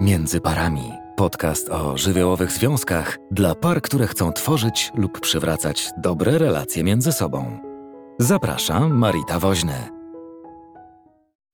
Między 0.00 0.40
parami. 0.40 0.92
Podcast 1.16 1.68
o 1.68 1.98
żywiołowych 1.98 2.52
związkach 2.52 3.18
dla 3.30 3.54
par, 3.54 3.82
które 3.82 4.06
chcą 4.06 4.32
tworzyć 4.32 4.90
lub 4.94 5.20
przywracać 5.20 5.90
dobre 5.98 6.38
relacje 6.38 6.84
między 6.84 7.12
sobą. 7.12 7.60
Zapraszam, 8.18 8.98
Marita 8.98 9.38
Woźny. 9.38 9.88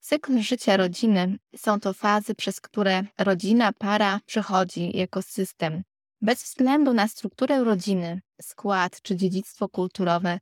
Cykl 0.00 0.38
życia 0.38 0.76
rodziny 0.76 1.38
są 1.56 1.80
to 1.80 1.92
fazy, 1.92 2.34
przez 2.34 2.60
które 2.60 3.02
rodzina, 3.18 3.72
para 3.72 4.20
przechodzi 4.26 4.96
jako 4.96 5.22
system. 5.22 5.82
Bez 6.20 6.42
względu 6.42 6.94
na 6.94 7.08
strukturę 7.08 7.64
rodziny, 7.64 8.20
skład 8.42 9.02
czy 9.02 9.16
dziedzictwo 9.16 9.68
kulturowe, 9.68 10.38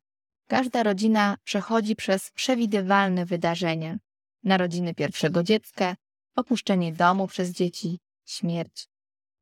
każda 0.48 0.82
rodzina 0.82 1.36
przechodzi 1.45 1.96
przez 1.96 2.30
przewidywalne 2.30 3.27
wydarzenia. 3.27 3.96
Narodziny 4.43 4.95
pierwszego 4.95 5.43
dziecka, 5.43 5.97
opuszczenie 6.37 6.93
domu 6.93 7.27
przez 7.27 7.51
dzieci, 7.51 7.98
śmierć. 8.24 8.88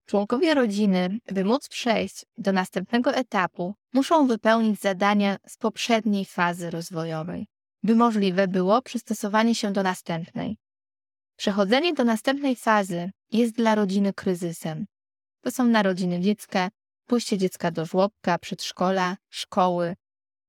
Członkowie 0.06 0.54
rodziny, 0.54 1.18
by 1.32 1.44
móc 1.44 1.68
przejść 1.68 2.24
do 2.38 2.52
następnego 2.52 3.14
etapu, 3.14 3.74
muszą 3.92 4.26
wypełnić 4.26 4.80
zadania 4.80 5.36
z 5.46 5.56
poprzedniej 5.56 6.24
fazy 6.24 6.70
rozwojowej, 6.70 7.46
by 7.82 7.94
możliwe 7.94 8.48
było 8.48 8.82
przystosowanie 8.82 9.54
się 9.54 9.72
do 9.72 9.82
następnej. 9.82 10.56
Przechodzenie 11.36 11.94
do 11.94 12.04
następnej 12.04 12.56
fazy 12.56 13.10
jest 13.30 13.54
dla 13.54 13.74
rodziny 13.74 14.12
kryzysem. 14.12 14.86
To 15.40 15.50
są 15.50 15.64
narodziny 15.64 16.20
dziecka, 16.20 16.70
pójście 17.06 17.38
dziecka 17.38 17.70
do 17.70 17.86
żłobka, 17.86 18.38
przedszkola, 18.38 19.16
szkoły, 19.30 19.96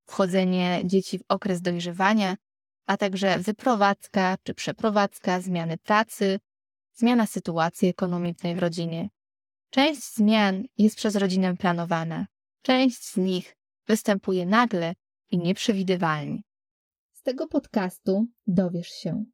wchodzenie 0.05 0.81
dzieci 0.85 1.19
w 1.19 1.23
okres 1.27 1.61
dojrzewania, 1.61 2.35
a 2.85 2.97
także 2.97 3.39
wyprowadzka 3.39 4.37
czy 4.43 4.53
przeprowadzka, 4.53 5.41
zmiany 5.41 5.77
pracy, 5.77 6.39
zmiana 6.94 7.25
sytuacji 7.25 7.88
ekonomicznej 7.88 8.55
w 8.55 8.59
rodzinie. 8.59 9.09
Część 9.69 10.16
zmian 10.16 10.63
jest 10.77 10.95
przez 10.95 11.16
rodzinę 11.16 11.58
planowana, 11.58 12.27
część 12.61 13.03
z 13.03 13.17
nich 13.17 13.55
występuje 13.88 14.45
nagle 14.45 14.93
i 15.31 15.38
nieprzewidywalnie. 15.38 16.41
Z 17.13 17.21
tego 17.21 17.47
podcastu 17.47 18.27
dowiesz 18.47 18.88
się, 18.88 19.25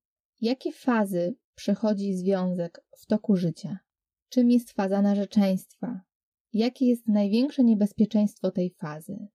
jakie 0.41 0.71
fazy 0.71 1.35
przechodzi 1.55 2.13
związek 2.13 2.81
w 2.97 3.05
toku 3.05 3.35
życia, 3.35 3.79
czym 4.29 4.51
jest 4.51 4.71
faza 4.71 5.01
narzeczeństwa, 5.01 6.01
jakie 6.53 6.85
jest 6.85 7.07
największe 7.07 7.63
niebezpieczeństwo 7.63 8.51
tej 8.51 8.69
fazy, 8.69 9.27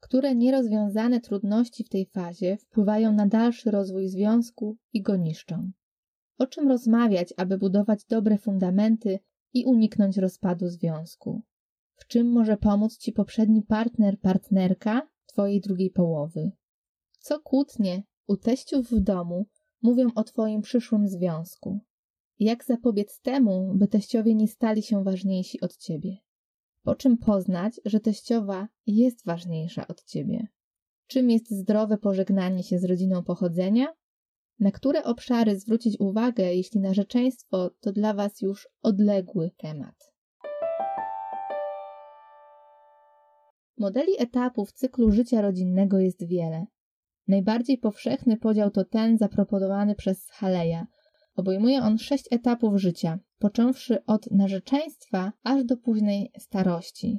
które 0.00 0.34
nierozwiązane 0.34 1.20
trudności 1.20 1.84
w 1.84 1.88
tej 1.88 2.06
fazie 2.06 2.56
wpływają 2.56 3.12
na 3.12 3.26
dalszy 3.26 3.70
rozwój 3.70 4.08
związku 4.08 4.76
i 4.92 5.02
go 5.02 5.16
niszczą. 5.16 5.70
O 6.38 6.46
czym 6.46 6.68
rozmawiać, 6.68 7.34
aby 7.36 7.58
budować 7.58 8.04
dobre 8.04 8.38
fundamenty 8.38 9.18
i 9.54 9.64
uniknąć 9.64 10.16
rozpadu 10.16 10.68
związku? 10.68 11.42
W 11.94 12.06
czym 12.06 12.32
może 12.32 12.56
pomóc 12.56 12.98
Ci 12.98 13.12
poprzedni 13.12 13.62
partner, 13.62 14.20
partnerka 14.20 15.08
Twojej 15.26 15.60
drugiej 15.60 15.90
połowy? 15.90 16.52
Co 17.18 17.40
kłótnie 17.40 18.02
u 18.26 18.36
teściów 18.36 18.90
w 18.90 19.00
domu 19.00 19.46
mówią 19.82 20.08
o 20.14 20.24
Twoim 20.24 20.62
przyszłym 20.62 21.08
związku? 21.08 21.80
Jak 22.38 22.64
zapobiec 22.64 23.20
temu, 23.20 23.72
by 23.74 23.88
teściowie 23.88 24.34
nie 24.34 24.48
stali 24.48 24.82
się 24.82 25.04
ważniejsi 25.04 25.60
od 25.60 25.76
Ciebie? 25.76 26.16
Po 26.82 26.94
czym 26.94 27.18
poznać, 27.18 27.80
że 27.84 28.00
teściowa 28.00 28.68
jest 28.86 29.26
ważniejsza 29.26 29.88
od 29.88 30.04
ciebie? 30.04 30.46
Czym 31.06 31.30
jest 31.30 31.50
zdrowe 31.50 31.98
pożegnanie 31.98 32.62
się 32.62 32.78
z 32.78 32.84
rodziną 32.84 33.24
pochodzenia? 33.24 33.86
Na 34.58 34.70
które 34.70 35.04
obszary 35.04 35.58
zwrócić 35.58 36.00
uwagę, 36.00 36.54
jeśli 36.54 36.80
narzeczeństwo 36.80 37.70
to 37.80 37.92
dla 37.92 38.14
Was 38.14 38.40
już 38.40 38.68
odległy 38.82 39.50
temat? 39.56 40.12
Modeli 43.78 44.12
etapów 44.18 44.72
cyklu 44.72 45.10
życia 45.10 45.42
rodzinnego 45.42 45.98
jest 45.98 46.26
wiele. 46.26 46.66
Najbardziej 47.28 47.78
powszechny 47.78 48.36
podział 48.36 48.70
to 48.70 48.84
ten 48.84 49.18
zaproponowany 49.18 49.94
przez 49.94 50.30
Haleja– 50.30 50.86
Obejmuje 51.40 51.82
on 51.82 51.98
sześć 51.98 52.24
etapów 52.30 52.76
życia, 52.76 53.18
począwszy 53.38 54.04
od 54.04 54.30
narzeczeństwa 54.30 55.32
aż 55.42 55.64
do 55.64 55.76
późnej 55.76 56.32
starości. 56.38 57.18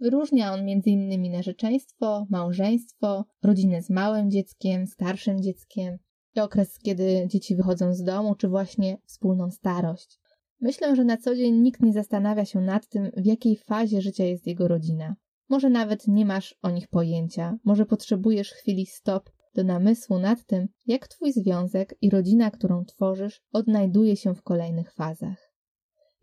Wyróżnia 0.00 0.52
on 0.52 0.60
m.in. 0.60 1.32
narzeczeństwo, 1.32 2.26
małżeństwo, 2.30 3.24
rodzinę 3.42 3.82
z 3.82 3.90
małym 3.90 4.30
dzieckiem, 4.30 4.86
starszym 4.86 5.42
dzieckiem 5.42 5.98
i 6.36 6.40
okres, 6.40 6.78
kiedy 6.78 7.26
dzieci 7.30 7.56
wychodzą 7.56 7.94
z 7.94 8.02
domu, 8.02 8.34
czy 8.34 8.48
właśnie 8.48 8.98
wspólną 9.06 9.50
starość. 9.50 10.18
Myślę, 10.60 10.96
że 10.96 11.04
na 11.04 11.16
co 11.16 11.36
dzień 11.36 11.54
nikt 11.54 11.82
nie 11.82 11.92
zastanawia 11.92 12.44
się 12.44 12.60
nad 12.60 12.88
tym, 12.88 13.10
w 13.16 13.26
jakiej 13.26 13.56
fazie 13.56 14.00
życia 14.00 14.24
jest 14.24 14.46
jego 14.46 14.68
rodzina. 14.68 15.16
Może 15.48 15.70
nawet 15.70 16.08
nie 16.08 16.26
masz 16.26 16.54
o 16.62 16.70
nich 16.70 16.88
pojęcia, 16.88 17.58
może 17.64 17.86
potrzebujesz 17.86 18.50
chwili 18.50 18.86
stop 18.86 19.30
do 19.54 19.64
namysłu 19.64 20.18
nad 20.18 20.44
tym, 20.44 20.68
jak 20.86 21.08
Twój 21.08 21.32
związek 21.32 21.94
i 22.00 22.10
rodzina, 22.10 22.50
którą 22.50 22.84
tworzysz, 22.84 23.42
odnajduje 23.52 24.16
się 24.16 24.34
w 24.34 24.42
kolejnych 24.42 24.92
fazach. 24.92 25.54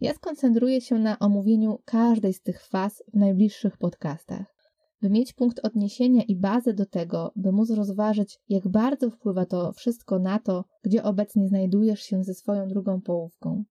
Ja 0.01 0.13
skoncentruję 0.13 0.81
się 0.81 0.99
na 0.99 1.19
omówieniu 1.19 1.81
każdej 1.85 2.33
z 2.33 2.41
tych 2.41 2.65
faz 2.65 3.03
w 3.13 3.17
najbliższych 3.17 3.77
podcastach, 3.77 4.55
by 5.01 5.09
mieć 5.09 5.33
punkt 5.33 5.59
odniesienia 5.59 6.23
i 6.23 6.35
bazę 6.35 6.73
do 6.73 6.85
tego, 6.85 7.31
by 7.35 7.51
móc 7.51 7.69
rozważyć, 7.69 8.39
jak 8.49 8.67
bardzo 8.67 9.09
wpływa 9.09 9.45
to 9.45 9.73
wszystko 9.73 10.19
na 10.19 10.39
to, 10.39 10.65
gdzie 10.83 11.03
obecnie 11.03 11.47
znajdujesz 11.47 12.01
się 12.01 12.23
ze 12.23 12.33
swoją 12.33 12.67
drugą 12.67 13.01
połówką. 13.01 13.63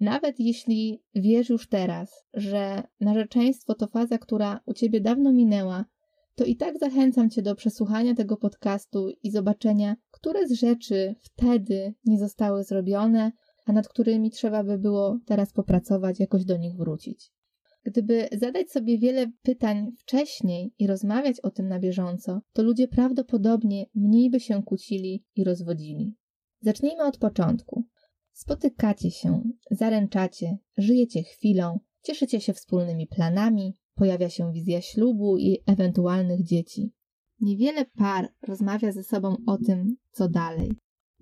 Nawet 0.00 0.40
jeśli 0.40 1.02
wiesz 1.14 1.48
już 1.48 1.68
teraz, 1.68 2.24
że 2.34 2.82
narzeczeństwo 3.00 3.74
to 3.74 3.86
faza, 3.86 4.18
która 4.18 4.60
u 4.66 4.74
ciebie 4.74 5.00
dawno 5.00 5.32
minęła, 5.32 5.84
to 6.36 6.44
i 6.44 6.56
tak 6.56 6.78
zachęcam 6.78 7.30
Cię 7.30 7.42
do 7.42 7.54
przesłuchania 7.54 8.14
tego 8.14 8.36
podcastu 8.36 9.08
i 9.22 9.30
zobaczenia, 9.30 9.96
które 10.10 10.48
z 10.48 10.52
rzeczy 10.52 11.14
wtedy 11.20 11.94
nie 12.04 12.18
zostały 12.18 12.64
zrobione, 12.64 13.32
a 13.66 13.72
nad 13.72 13.88
którymi 13.88 14.30
trzeba 14.30 14.64
by 14.64 14.78
było 14.78 15.18
teraz 15.26 15.52
popracować, 15.52 16.20
jakoś 16.20 16.44
do 16.44 16.56
nich 16.56 16.76
wrócić. 16.76 17.32
Gdyby 17.84 18.28
zadać 18.32 18.70
sobie 18.70 18.98
wiele 18.98 19.32
pytań 19.42 19.92
wcześniej 19.98 20.74
i 20.78 20.86
rozmawiać 20.86 21.40
o 21.40 21.50
tym 21.50 21.68
na 21.68 21.78
bieżąco, 21.78 22.40
to 22.52 22.62
ludzie 22.62 22.88
prawdopodobnie 22.88 23.86
mniej 23.94 24.30
by 24.30 24.40
się 24.40 24.62
kłócili 24.62 25.24
i 25.36 25.44
rozwodzili. 25.44 26.14
Zacznijmy 26.60 27.04
od 27.04 27.18
początku. 27.18 27.84
Spotykacie 28.32 29.10
się, 29.10 29.42
zaręczacie, 29.70 30.58
żyjecie 30.76 31.22
chwilą, 31.22 31.80
cieszycie 32.02 32.40
się 32.40 32.52
wspólnymi 32.52 33.06
planami, 33.06 33.74
pojawia 33.96 34.30
się 34.30 34.52
wizja 34.52 34.80
ślubu 34.80 35.36
i 35.38 35.58
ewentualnych 35.66 36.42
dzieci. 36.42 36.92
Niewiele 37.40 37.84
par 37.84 38.28
rozmawia 38.42 38.92
ze 38.92 39.02
sobą 39.02 39.36
o 39.46 39.58
tym, 39.58 39.96
co 40.10 40.28
dalej. 40.28 40.72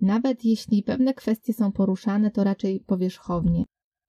Nawet 0.01 0.45
jeśli 0.45 0.83
pewne 0.83 1.13
kwestie 1.13 1.53
są 1.53 1.71
poruszane, 1.71 2.31
to 2.31 2.43
raczej 2.43 2.79
powierzchownie. 2.79 3.63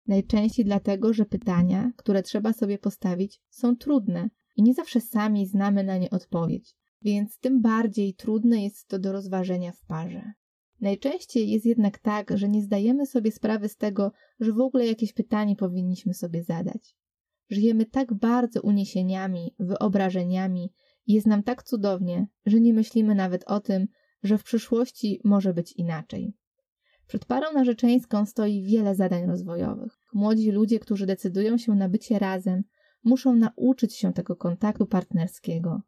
Najczęściej 0.06 0.64
dlatego, 0.64 1.12
że 1.12 1.24
pytania, 1.24 1.92
które 1.96 2.22
trzeba 2.22 2.52
sobie 2.52 2.78
postawić, 2.78 3.40
są 3.50 3.76
trudne 3.76 4.30
i 4.56 4.62
nie 4.62 4.74
zawsze 4.74 5.00
sami 5.00 5.46
znamy 5.46 5.84
na 5.84 5.98
nie 5.98 6.10
odpowiedź, 6.10 6.74
więc 7.02 7.38
tym 7.38 7.60
bardziej 7.60 8.14
trudne 8.14 8.62
jest 8.62 8.88
to 8.88 8.98
do 8.98 9.12
rozważenia 9.12 9.72
w 9.72 9.84
parze. 9.86 10.32
Najczęściej 10.80 11.50
jest 11.50 11.66
jednak 11.66 11.98
tak, 11.98 12.38
że 12.38 12.48
nie 12.48 12.62
zdajemy 12.62 13.06
sobie 13.06 13.32
sprawy 13.32 13.68
z 13.68 13.76
tego, 13.76 14.12
że 14.40 14.52
w 14.52 14.60
ogóle 14.60 14.86
jakieś 14.86 15.12
pytanie 15.12 15.56
powinniśmy 15.56 16.14
sobie 16.14 16.44
zadać. 16.44 16.96
Żyjemy 17.50 17.86
tak 17.86 18.14
bardzo 18.14 18.62
uniesieniami, 18.62 19.54
wyobrażeniami 19.58 20.72
jest 21.06 21.26
nam 21.26 21.42
tak 21.42 21.62
cudownie, 21.62 22.26
że 22.46 22.60
nie 22.60 22.74
myślimy 22.74 23.14
nawet 23.14 23.44
o 23.44 23.60
tym, 23.60 23.86
że 24.22 24.38
w 24.38 24.44
przyszłości 24.44 25.20
może 25.24 25.54
być 25.54 25.72
inaczej. 25.72 26.34
Przed 27.06 27.24
parą 27.24 27.52
narzeczeńską 27.54 28.26
stoi 28.26 28.62
wiele 28.62 28.94
zadań 28.94 29.26
rozwojowych. 29.26 29.98
Młodzi 30.12 30.50
ludzie, 30.50 30.80
którzy 30.80 31.06
decydują 31.06 31.58
się 31.58 31.74
na 31.74 31.88
bycie 31.88 32.18
razem, 32.18 32.62
muszą 33.04 33.36
nauczyć 33.36 33.94
się 33.94 34.12
tego 34.12 34.36
kontaktu 34.36 34.86
partnerskiego. 34.86 35.82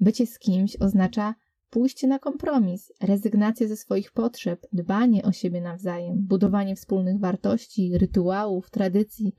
Bycie 0.00 0.26
z 0.26 0.38
kimś 0.38 0.76
oznacza 0.76 1.34
pójście 1.70 2.06
na 2.06 2.18
kompromis, 2.18 2.92
rezygnację 3.00 3.68
ze 3.68 3.76
swoich 3.76 4.12
potrzeb, 4.12 4.66
dbanie 4.72 5.22
o 5.22 5.32
siebie 5.32 5.60
nawzajem, 5.60 6.26
budowanie 6.26 6.76
wspólnych 6.76 7.20
wartości, 7.20 7.98
rytuałów, 7.98 8.70
tradycji, 8.70 9.36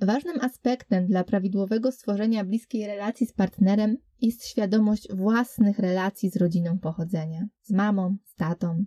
Ważnym 0.00 0.40
aspektem 0.40 1.06
dla 1.06 1.24
prawidłowego 1.24 1.92
stworzenia 1.92 2.44
bliskiej 2.44 2.86
relacji 2.86 3.26
z 3.26 3.32
partnerem 3.32 3.96
jest 4.20 4.46
świadomość 4.46 5.08
własnych 5.12 5.78
relacji 5.78 6.30
z 6.30 6.36
rodziną 6.36 6.78
pochodzenia, 6.78 7.46
z 7.62 7.70
mamą, 7.70 8.16
z 8.24 8.34
tatą. 8.34 8.84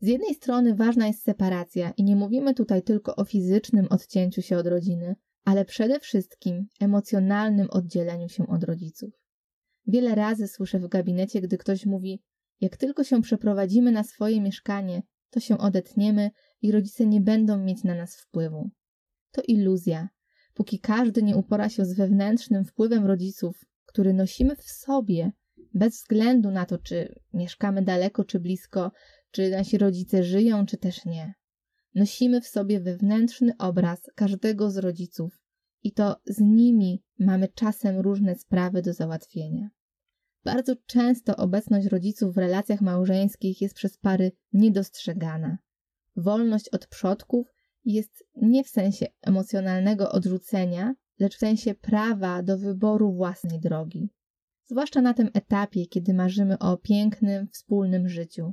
Z 0.00 0.06
jednej 0.06 0.34
strony 0.34 0.74
ważna 0.74 1.06
jest 1.06 1.22
separacja 1.22 1.90
i 1.96 2.04
nie 2.04 2.16
mówimy 2.16 2.54
tutaj 2.54 2.82
tylko 2.82 3.16
o 3.16 3.24
fizycznym 3.24 3.86
odcięciu 3.90 4.42
się 4.42 4.56
od 4.56 4.66
rodziny, 4.66 5.14
ale 5.44 5.64
przede 5.64 6.00
wszystkim 6.00 6.66
emocjonalnym 6.80 7.66
oddzieleniu 7.70 8.28
się 8.28 8.46
od 8.46 8.64
rodziców. 8.64 9.10
Wiele 9.86 10.14
razy 10.14 10.48
słyszę 10.48 10.78
w 10.78 10.88
gabinecie, 10.88 11.40
gdy 11.40 11.58
ktoś 11.58 11.86
mówi: 11.86 12.22
Jak 12.60 12.76
tylko 12.76 13.04
się 13.04 13.22
przeprowadzimy 13.22 13.92
na 13.92 14.04
swoje 14.04 14.40
mieszkanie, 14.40 15.02
to 15.30 15.40
się 15.40 15.58
odetniemy 15.58 16.30
i 16.62 16.72
rodzice 16.72 17.06
nie 17.06 17.20
będą 17.20 17.58
mieć 17.58 17.84
na 17.84 17.94
nas 17.94 18.16
wpływu. 18.16 18.70
To 19.30 19.42
iluzja. 19.48 20.08
Póki 20.54 20.80
każdy 20.80 21.22
nie 21.22 21.36
upora 21.36 21.68
się 21.68 21.84
z 21.84 21.94
wewnętrznym 21.94 22.64
wpływem 22.64 23.06
rodziców, 23.06 23.64
który 23.86 24.12
nosimy 24.12 24.56
w 24.56 24.62
sobie, 24.62 25.32
bez 25.74 25.94
względu 25.94 26.50
na 26.50 26.66
to, 26.66 26.78
czy 26.78 27.14
mieszkamy 27.32 27.82
daleko, 27.82 28.24
czy 28.24 28.40
blisko, 28.40 28.92
czy 29.30 29.50
nasi 29.50 29.78
rodzice 29.78 30.24
żyją, 30.24 30.66
czy 30.66 30.76
też 30.76 31.04
nie. 31.04 31.34
Nosimy 31.94 32.40
w 32.40 32.46
sobie 32.46 32.80
wewnętrzny 32.80 33.52
obraz 33.58 34.00
każdego 34.14 34.70
z 34.70 34.76
rodziców 34.76 35.38
i 35.82 35.92
to 35.92 36.16
z 36.26 36.40
nimi 36.40 37.02
mamy 37.18 37.48
czasem 37.48 37.98
różne 37.98 38.34
sprawy 38.34 38.82
do 38.82 38.92
załatwienia. 38.92 39.68
Bardzo 40.44 40.76
często 40.86 41.36
obecność 41.36 41.86
rodziców 41.86 42.34
w 42.34 42.38
relacjach 42.38 42.80
małżeńskich 42.80 43.60
jest 43.60 43.74
przez 43.74 43.98
pary 43.98 44.32
niedostrzegana. 44.52 45.58
Wolność 46.16 46.68
od 46.68 46.86
przodków 46.86 47.53
jest 47.84 48.24
nie 48.36 48.64
w 48.64 48.68
sensie 48.68 49.06
emocjonalnego 49.22 50.12
odrzucenia, 50.12 50.94
lecz 51.18 51.36
w 51.36 51.38
sensie 51.38 51.74
prawa 51.74 52.42
do 52.42 52.58
wyboru 52.58 53.12
własnej 53.12 53.60
drogi. 53.60 54.10
Zwłaszcza 54.66 55.02
na 55.02 55.14
tym 55.14 55.30
etapie, 55.34 55.86
kiedy 55.86 56.14
marzymy 56.14 56.58
o 56.58 56.76
pięknym, 56.76 57.48
wspólnym 57.48 58.08
życiu. 58.08 58.52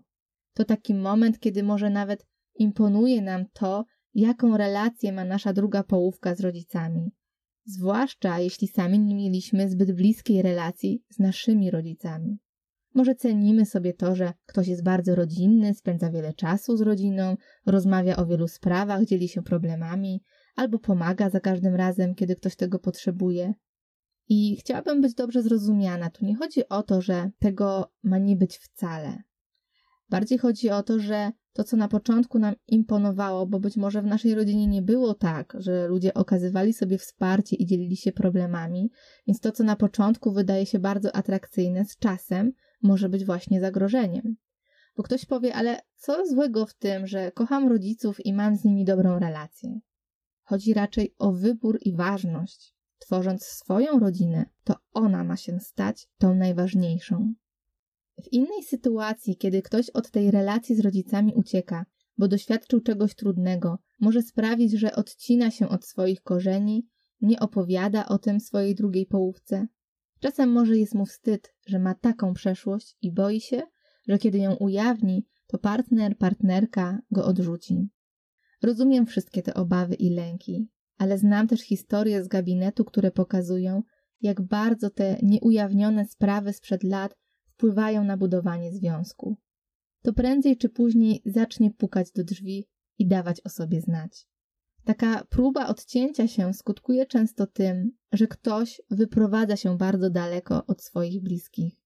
To 0.54 0.66
taki 0.66 0.94
moment, 0.94 1.40
kiedy 1.40 1.64
może 1.64 1.90
nawet 1.90 2.26
imponuje 2.56 3.22
nam 3.22 3.46
to, 3.54 3.86
jaką 4.14 4.58
relację 4.58 5.12
ma 5.12 5.26
nasza 5.26 5.54
druga 5.54 5.84
połówka 5.84 6.36
z 6.36 6.40
rodzicami. 6.40 7.12
Zwłaszcza 7.66 8.40
jeśli 8.40 8.68
sami 8.68 9.00
nie 9.00 9.16
mieliśmy 9.16 9.70
zbyt 9.70 9.92
bliskiej 9.92 10.42
relacji 10.42 11.04
z 11.10 11.20
naszymi 11.20 11.72
rodzicami. 11.72 12.38
Może 12.94 13.16
cenimy 13.16 13.66
sobie 13.66 13.94
to, 13.94 14.16
że 14.16 14.34
ktoś 14.46 14.68
jest 14.68 14.84
bardzo 14.84 15.16
rodzinny, 15.16 15.74
spędza 15.74 16.12
wiele 16.12 16.34
czasu 16.34 16.78
z 16.78 16.82
rodziną, 16.82 17.38
rozmawia 17.66 18.16
o 18.16 18.26
wielu 18.26 18.48
sprawach, 18.48 19.06
dzieli 19.06 19.28
się 19.28 19.42
problemami, 19.42 20.24
albo 20.56 20.80
pomaga 20.80 21.30
za 21.30 21.40
każdym 21.40 21.76
razem, 21.76 22.16
kiedy 22.16 22.36
ktoś 22.36 22.56
tego 22.56 22.80
potrzebuje. 22.80 23.54
I 24.30 24.58
chciałabym 24.60 25.02
być 25.02 25.14
dobrze 25.14 25.42
zrozumiana. 25.42 26.10
Tu 26.10 26.26
nie 26.26 26.36
chodzi 26.36 26.70
o 26.70 26.84
to, 26.84 27.02
że 27.02 27.32
tego 27.40 27.92
ma 28.04 28.18
nie 28.18 28.36
być 28.36 28.58
wcale. 28.58 29.24
Bardziej 30.10 30.38
chodzi 30.38 30.70
o 30.70 30.84
to, 30.84 31.00
że 31.00 31.32
to, 31.54 31.64
co 31.64 31.78
na 31.78 31.88
początku 31.88 32.40
nam 32.40 32.56
imponowało, 32.68 33.48
bo 33.48 33.60
być 33.60 33.78
może 33.78 34.02
w 34.02 34.06
naszej 34.06 34.36
rodzinie 34.36 34.68
nie 34.68 34.82
było 34.82 35.14
tak, 35.14 35.54
że 35.60 35.88
ludzie 35.88 36.14
okazywali 36.14 36.74
sobie 36.74 36.98
wsparcie 36.98 37.56
i 37.56 37.66
dzielili 37.66 37.98
się 37.98 38.12
problemami, 38.12 38.92
więc 39.28 39.40
to, 39.40 39.52
co 39.52 39.64
na 39.64 39.76
początku 39.76 40.32
wydaje 40.32 40.66
się 40.66 40.80
bardzo 40.80 41.16
atrakcyjne, 41.16 41.86
z 41.86 41.98
czasem 41.98 42.54
może 42.82 43.10
być 43.10 43.26
właśnie 43.26 43.60
zagrożeniem. 43.60 44.36
Bo 44.96 45.04
ktoś 45.04 45.26
powie, 45.26 45.56
ale 45.56 45.82
co 45.96 46.28
złego 46.28 46.66
w 46.66 46.74
tym, 46.74 47.08
że 47.08 47.32
kocham 47.32 47.68
rodziców 47.68 48.26
i 48.26 48.34
mam 48.34 48.56
z 48.56 48.64
nimi 48.64 48.86
dobrą 48.86 49.20
relację? 49.20 49.80
Chodzi 50.44 50.74
raczej 50.74 51.16
o 51.18 51.32
wybór 51.32 51.80
i 51.82 51.96
ważność. 51.96 52.76
Tworząc 52.98 53.44
swoją 53.44 54.00
rodzinę, 54.00 54.46
to 54.64 54.76
ona 54.94 55.24
ma 55.24 55.38
się 55.38 55.60
stać 55.60 56.10
tą 56.18 56.36
najważniejszą. 56.36 57.34
W 58.24 58.34
innej 58.34 58.64
sytuacji, 58.64 59.38
kiedy 59.38 59.62
ktoś 59.62 59.90
od 59.90 60.12
tej 60.12 60.32
relacji 60.32 60.76
z 60.76 60.80
rodzicami 60.80 61.34
ucieka, 61.36 61.86
bo 62.18 62.28
doświadczył 62.28 62.82
czegoś 62.82 63.16
trudnego, 63.16 63.80
może 64.00 64.22
sprawić, 64.22 64.72
że 64.72 64.96
odcina 64.96 65.52
się 65.52 65.70
od 65.70 65.86
swoich 65.86 66.22
korzeni, 66.22 66.88
nie 67.22 67.40
opowiada 67.40 68.06
o 68.06 68.18
tym 68.18 68.40
swojej 68.40 68.76
drugiej 68.76 69.06
połówce. 69.06 69.68
Czasem 70.22 70.52
może 70.52 70.78
jest 70.78 70.96
mu 70.96 71.06
wstyd, 71.06 71.56
że 71.66 71.80
ma 71.80 71.96
taką 71.96 72.34
przeszłość 72.34 72.98
i 73.02 73.12
boi 73.12 73.42
się, 73.42 73.62
że 74.08 74.18
kiedy 74.18 74.38
ją 74.38 74.56
ujawni, 74.56 75.26
to 75.48 75.58
partner, 75.58 76.18
partnerka 76.18 77.02
go 77.12 77.26
odrzuci. 77.26 77.90
Rozumiem 78.62 79.06
wszystkie 79.06 79.44
te 79.44 79.54
obawy 79.54 79.96
i 79.96 80.10
lęki, 80.10 80.70
ale 80.98 81.18
znam 81.18 81.48
też 81.48 81.62
historie 81.62 82.24
z 82.24 82.28
gabinetu, 82.28 82.86
które 82.86 83.12
pokazują, 83.12 83.84
jak 84.22 84.42
bardzo 84.42 84.90
te 84.90 85.18
nieujawnione 85.24 86.06
sprawy 86.06 86.54
sprzed 86.54 86.84
lat 86.84 87.18
wpływają 87.46 88.04
na 88.04 88.18
budowanie 88.18 88.72
związku. 88.72 89.38
To 90.02 90.14
prędzej 90.14 90.58
czy 90.58 90.70
później 90.70 91.22
zacznie 91.26 91.72
pukać 91.72 92.12
do 92.12 92.24
drzwi 92.24 92.68
i 92.98 93.08
dawać 93.08 93.42
o 93.46 93.50
sobie 93.50 93.82
znać. 93.82 94.28
Taka 94.84 95.24
próba 95.30 95.68
odcięcia 95.68 96.28
się 96.28 96.54
skutkuje 96.54 97.06
często 97.06 97.48
tym, 97.48 97.92
że 98.12 98.28
ktoś 98.28 98.82
wyprowadza 98.90 99.56
się 99.56 99.78
bardzo 99.78 100.10
daleko 100.10 100.66
od 100.66 100.84
swoich 100.84 101.24
bliskich. 101.24 101.82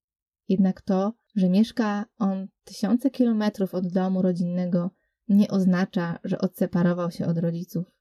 Jednak 0.50 0.82
to, 0.82 1.14
że 1.36 1.50
mieszka 1.50 2.06
on 2.18 2.48
tysiące 2.64 3.10
kilometrów 3.10 3.76
od 3.76 3.88
domu 3.88 4.22
rodzinnego, 4.22 4.92
nie 5.28 5.48
oznacza, 5.48 6.20
że 6.24 6.38
odseparował 6.38 7.12
się 7.12 7.26
od 7.26 7.38
rodziców. 7.38 7.96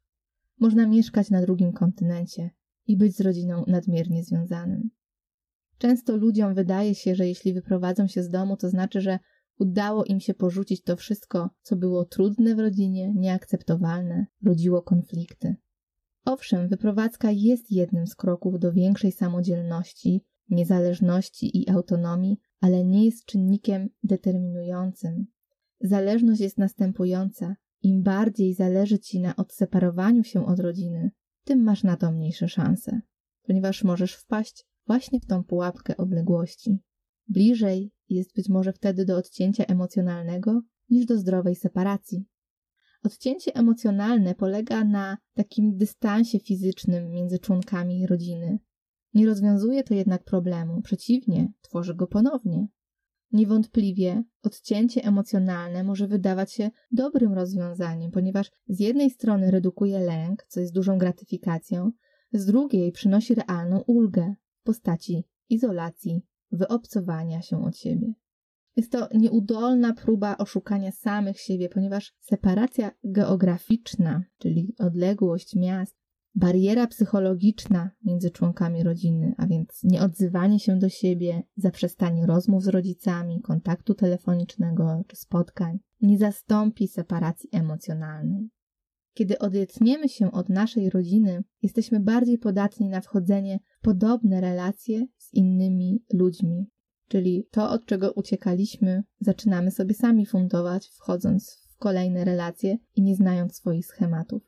Można 0.60 0.86
mieszkać 0.86 1.30
na 1.30 1.40
drugim 1.40 1.72
kontynencie 1.72 2.50
i 2.86 2.96
być 2.96 3.16
z 3.16 3.20
rodziną 3.20 3.64
nadmiernie 3.66 4.24
związanym. 4.24 4.90
Często 5.78 6.16
ludziom 6.16 6.54
wydaje 6.54 6.94
się, 6.94 7.14
że 7.14 7.28
jeśli 7.28 7.52
wyprowadzą 7.52 8.06
się 8.06 8.22
z 8.22 8.28
domu, 8.28 8.56
to 8.56 8.68
znaczy, 8.68 9.00
że 9.00 9.18
udało 9.58 10.04
im 10.04 10.20
się 10.20 10.34
porzucić 10.34 10.82
to 10.82 10.96
wszystko, 10.96 11.50
co 11.62 11.76
było 11.76 12.04
trudne 12.04 12.54
w 12.54 12.58
rodzinie, 12.58 13.12
nieakceptowalne, 13.14 14.26
rodziło 14.44 14.82
konflikty. 14.82 15.56
Owszem, 16.24 16.68
wyprowadzka 16.68 17.30
jest 17.30 17.70
jednym 17.70 18.06
z 18.06 18.14
kroków 18.14 18.58
do 18.58 18.72
większej 18.72 19.12
samodzielności, 19.12 20.24
niezależności 20.48 21.62
i 21.62 21.70
autonomii, 21.70 22.36
ale 22.60 22.84
nie 22.84 23.04
jest 23.04 23.24
czynnikiem 23.24 23.88
determinującym. 24.02 25.26
Zależność 25.80 26.40
jest 26.40 26.58
następująca. 26.58 27.56
Im 27.82 28.02
bardziej 28.02 28.54
zależy 28.54 28.98
ci 28.98 29.20
na 29.20 29.36
odseparowaniu 29.36 30.24
się 30.24 30.46
od 30.46 30.60
rodziny, 30.60 31.10
tym 31.44 31.62
masz 31.62 31.82
na 31.82 31.96
to 31.96 32.12
mniejsze 32.12 32.48
szanse, 32.48 33.00
ponieważ 33.42 33.84
możesz 33.84 34.14
wpaść 34.14 34.66
właśnie 34.86 35.20
w 35.20 35.26
tą 35.26 35.44
pułapkę 35.44 35.96
odległości. 35.96 36.78
Bliżej 37.28 37.92
jest 38.08 38.34
być 38.34 38.48
może 38.48 38.72
wtedy 38.72 39.04
do 39.04 39.16
odcięcia 39.16 39.64
emocjonalnego 39.64 40.62
niż 40.90 41.06
do 41.06 41.18
zdrowej 41.18 41.56
separacji. 41.56 42.24
Odcięcie 43.04 43.54
emocjonalne 43.54 44.34
polega 44.34 44.84
na 44.84 45.18
takim 45.34 45.76
dystansie 45.76 46.38
fizycznym 46.38 47.10
między 47.10 47.38
członkami 47.38 48.06
rodziny. 48.06 48.58
Nie 49.14 49.26
rozwiązuje 49.26 49.84
to 49.84 49.94
jednak 49.94 50.24
problemu, 50.24 50.82
przeciwnie, 50.82 51.52
tworzy 51.60 51.94
go 51.94 52.06
ponownie. 52.06 52.68
Niewątpliwie 53.32 54.24
odcięcie 54.42 55.04
emocjonalne 55.04 55.84
może 55.84 56.08
wydawać 56.08 56.52
się 56.52 56.70
dobrym 56.90 57.32
rozwiązaniem, 57.32 58.10
ponieważ 58.10 58.50
z 58.68 58.80
jednej 58.80 59.10
strony 59.10 59.50
redukuje 59.50 59.98
lęk, 59.98 60.44
co 60.48 60.60
jest 60.60 60.74
dużą 60.74 60.98
gratyfikacją, 60.98 61.92
z 62.32 62.46
drugiej 62.46 62.92
przynosi 62.92 63.34
realną 63.34 63.80
ulgę 63.86 64.34
w 64.60 64.62
postaci 64.62 65.24
izolacji, 65.48 66.22
wyobcowania 66.54 67.42
się 67.42 67.64
od 67.64 67.78
siebie. 67.78 68.14
Jest 68.76 68.92
to 68.92 69.08
nieudolna 69.14 69.92
próba 69.92 70.36
oszukania 70.36 70.92
samych 70.92 71.40
siebie, 71.40 71.68
ponieważ 71.68 72.12
separacja 72.20 72.90
geograficzna, 73.04 74.22
czyli 74.38 74.74
odległość 74.78 75.56
miast, 75.56 75.96
bariera 76.34 76.86
psychologiczna 76.86 77.90
między 78.04 78.30
członkami 78.30 78.82
rodziny, 78.82 79.34
a 79.36 79.46
więc 79.46 79.80
nieodzywanie 79.84 80.60
się 80.60 80.78
do 80.78 80.88
siebie, 80.88 81.42
zaprzestanie 81.56 82.26
rozmów 82.26 82.62
z 82.62 82.68
rodzicami, 82.68 83.40
kontaktu 83.40 83.94
telefonicznego 83.94 85.02
czy 85.06 85.16
spotkań, 85.16 85.78
nie 86.00 86.18
zastąpi 86.18 86.88
separacji 86.88 87.48
emocjonalnej. 87.52 88.50
Kiedy 89.14 89.38
odetniemy 89.38 90.08
się 90.08 90.32
od 90.32 90.48
naszej 90.48 90.90
rodziny, 90.90 91.44
jesteśmy 91.62 92.00
bardziej 92.00 92.38
podatni 92.38 92.88
na 92.88 93.00
wchodzenie 93.00 93.58
w 93.78 93.80
podobne 93.80 94.40
relacje 94.40 95.06
z 95.18 95.34
innymi 95.34 96.04
ludźmi. 96.12 96.66
Czyli 97.08 97.48
to, 97.50 97.70
od 97.70 97.86
czego 97.86 98.12
uciekaliśmy, 98.12 99.02
zaczynamy 99.20 99.70
sobie 99.70 99.94
sami 99.94 100.26
fundować, 100.26 100.88
wchodząc 100.88 101.68
w 101.70 101.76
kolejne 101.76 102.24
relacje 102.24 102.78
i 102.96 103.02
nie 103.02 103.16
znając 103.16 103.56
swoich 103.56 103.86
schematów. 103.86 104.42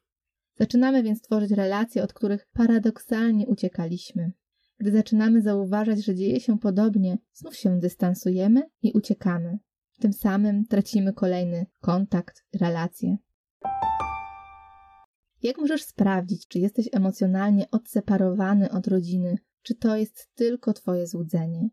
Zaczynamy 0.58 1.02
więc 1.02 1.22
tworzyć 1.22 1.50
relacje, 1.50 2.02
od 2.02 2.12
których 2.12 2.48
paradoksalnie 2.52 3.46
uciekaliśmy. 3.46 4.32
Gdy 4.78 4.90
zaczynamy 4.90 5.42
zauważać, 5.42 6.04
że 6.04 6.14
dzieje 6.14 6.40
się 6.40 6.58
podobnie, 6.58 7.18
znów 7.32 7.56
się 7.56 7.78
dystansujemy 7.78 8.62
i 8.82 8.92
uciekamy. 8.92 9.58
Tym 9.98 10.12
samym 10.12 10.64
tracimy 10.66 11.12
kolejny 11.12 11.66
kontakt, 11.80 12.44
relacje. 12.60 13.16
Jak 15.42 15.58
możesz 15.58 15.82
sprawdzić, 15.82 16.48
czy 16.48 16.58
jesteś 16.58 16.88
emocjonalnie 16.92 17.70
odseparowany 17.70 18.70
od 18.70 18.86
rodziny, 18.86 19.38
czy 19.62 19.74
to 19.74 19.96
jest 19.96 20.28
tylko 20.34 20.72
Twoje 20.72 21.06
złudzenie? 21.06 21.68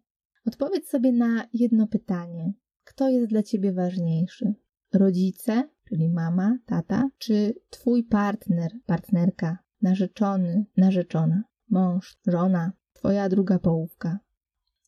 Odpowiedz 0.46 0.90
sobie 0.90 1.12
na 1.12 1.48
jedno 1.54 1.88
pytanie: 1.88 2.54
kto 2.84 3.10
jest 3.10 3.28
dla 3.28 3.44
Ciebie 3.44 3.74
ważniejszy? 3.74 4.54
Rodzice, 4.94 5.70
czyli 5.90 6.10
mama, 6.10 6.58
tata, 6.66 7.10
czy 7.18 7.54
Twój 7.70 8.04
partner, 8.04 8.72
partnerka, 8.86 9.58
narzeczony, 9.82 10.66
narzeczona, 10.78 11.44
mąż, 11.70 12.18
żona, 12.28 12.72
Twoja 12.94 13.30
druga 13.30 13.60
połówka? 13.60 14.20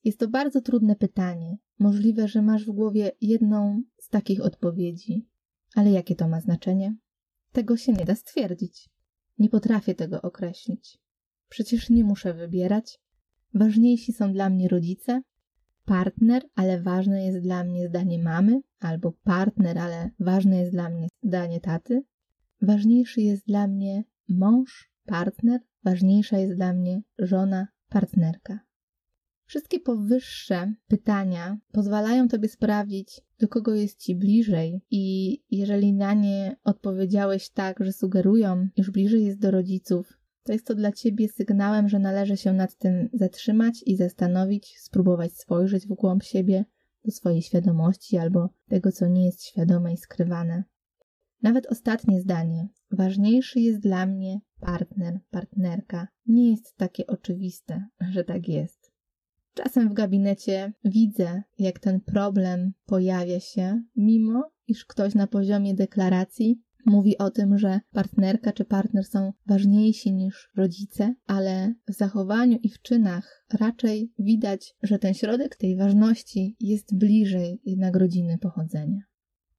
Jest 0.04 0.20
to 0.20 0.28
bardzo 0.28 0.62
trudne 0.62 0.96
pytanie. 0.96 1.58
Możliwe, 1.80 2.28
że 2.28 2.42
masz 2.42 2.66
w 2.66 2.72
głowie 2.72 3.12
jedną 3.22 3.84
z 3.98 4.10
takich 4.10 4.42
odpowiedzi. 4.42 5.28
Ale 5.76 5.92
jakie 5.92 6.16
to 6.16 6.28
ma 6.28 6.42
znaczenie? 6.42 6.96
Tego 7.56 7.78
się 7.78 7.94
nie 7.94 8.06
da 8.06 8.16
stwierdzić. 8.16 8.90
Nie 9.40 9.50
potrafię 9.50 9.96
tego 9.96 10.22
określić. 10.22 10.98
Przecież 11.50 11.90
nie 11.90 12.04
muszę 12.04 12.34
wybierać. 12.34 13.00
Ważniejsi 13.54 14.14
są 14.14 14.34
dla 14.34 14.50
mnie 14.50 14.68
rodzice, 14.68 15.22
partner, 15.86 16.44
ale 16.56 16.82
ważne 16.82 17.26
jest 17.26 17.40
dla 17.40 17.64
mnie 17.64 17.88
zdanie 17.88 18.20
mamy, 18.20 18.62
albo 18.80 19.12
partner, 19.12 19.78
ale 19.78 20.10
ważne 20.20 20.60
jest 20.60 20.72
dla 20.72 20.90
mnie 20.90 21.08
zdanie 21.24 21.60
taty. 21.62 22.04
Ważniejszy 22.62 23.22
jest 23.22 23.46
dla 23.48 23.68
mnie 23.68 24.04
mąż, 24.30 24.92
partner, 25.06 25.62
ważniejsza 25.84 26.38
jest 26.38 26.56
dla 26.56 26.74
mnie 26.74 27.02
żona, 27.20 27.68
partnerka. 27.90 28.60
Wszystkie 29.46 29.80
powyższe 29.80 30.74
pytania 30.88 31.58
pozwalają 31.72 32.28
Tobie 32.28 32.50
sprawdzić, 32.50 33.22
do 33.40 33.48
kogo 33.48 33.74
jest 33.74 34.00
Ci 34.00 34.16
bliżej, 34.16 34.82
i 34.92 35.38
jeżeli 35.52 35.94
na 35.94 36.14
nie 36.14 36.56
odpowiedziałeś 36.64 37.50
tak, 37.50 37.78
że 37.86 37.94
sugerują, 37.94 38.68
iż 38.76 38.92
bliżej 38.92 39.26
jest 39.26 39.40
do 39.40 39.52
rodziców, 39.52 40.20
to 40.44 40.54
jest 40.54 40.68
to 40.68 40.76
dla 40.76 40.92
Ciebie 40.92 41.30
sygnałem, 41.30 41.90
że 41.90 42.00
należy 42.00 42.38
się 42.38 42.54
nad 42.54 42.78
tym 42.78 43.10
zatrzymać 43.14 43.84
i 43.86 43.96
zastanowić, 43.96 44.78
spróbować 44.80 45.34
spojrzeć 45.34 45.88
w 45.88 45.94
głąb 45.94 46.24
siebie, 46.24 46.66
do 47.06 47.12
swojej 47.12 47.42
świadomości 47.42 48.18
albo 48.18 48.50
tego, 48.68 48.92
co 48.92 49.08
nie 49.08 49.26
jest 49.26 49.44
świadome 49.44 49.94
i 49.94 49.98
skrywane. 49.98 50.64
Nawet 51.42 51.68
ostatnie 51.68 52.22
zdanie, 52.22 52.68
ważniejszy 52.92 53.60
jest 53.60 53.80
dla 53.80 54.06
mnie 54.06 54.40
partner, 54.60 55.20
partnerka, 55.32 56.08
nie 56.26 56.52
jest 56.52 56.78
takie 56.78 57.08
oczywiste, 57.08 57.86
że 58.12 58.24
tak 58.24 58.48
jest. 58.48 58.85
Czasem 59.56 59.90
w 59.90 59.94
gabinecie 59.94 60.74
widzę, 60.84 61.44
jak 61.60 61.80
ten 61.80 62.02
problem 62.02 62.72
pojawia 62.86 63.40
się, 63.40 63.82
mimo 63.96 64.52
iż 64.68 64.86
ktoś 64.86 65.16
na 65.16 65.28
poziomie 65.28 65.74
deklaracji 65.74 66.62
mówi 66.86 67.18
o 67.18 67.32
tym, 67.32 67.58
że 67.58 67.80
partnerka 67.92 68.52
czy 68.52 68.66
partner 68.66 69.06
są 69.06 69.34
ważniejsi 69.48 70.14
niż 70.14 70.50
rodzice, 70.58 71.16
ale 71.28 71.74
w 71.88 71.94
zachowaniu 71.94 72.58
i 72.64 72.70
w 72.70 72.82
czynach 72.82 73.46
raczej 73.60 74.14
widać, 74.20 74.76
że 74.84 75.00
ten 75.00 75.14
środek 75.14 75.56
tej 75.56 75.78
ważności 75.78 76.56
jest 76.60 76.98
bliżej 76.98 77.62
jednak 77.66 77.96
rodziny 77.96 78.38
pochodzenia. 78.38 79.02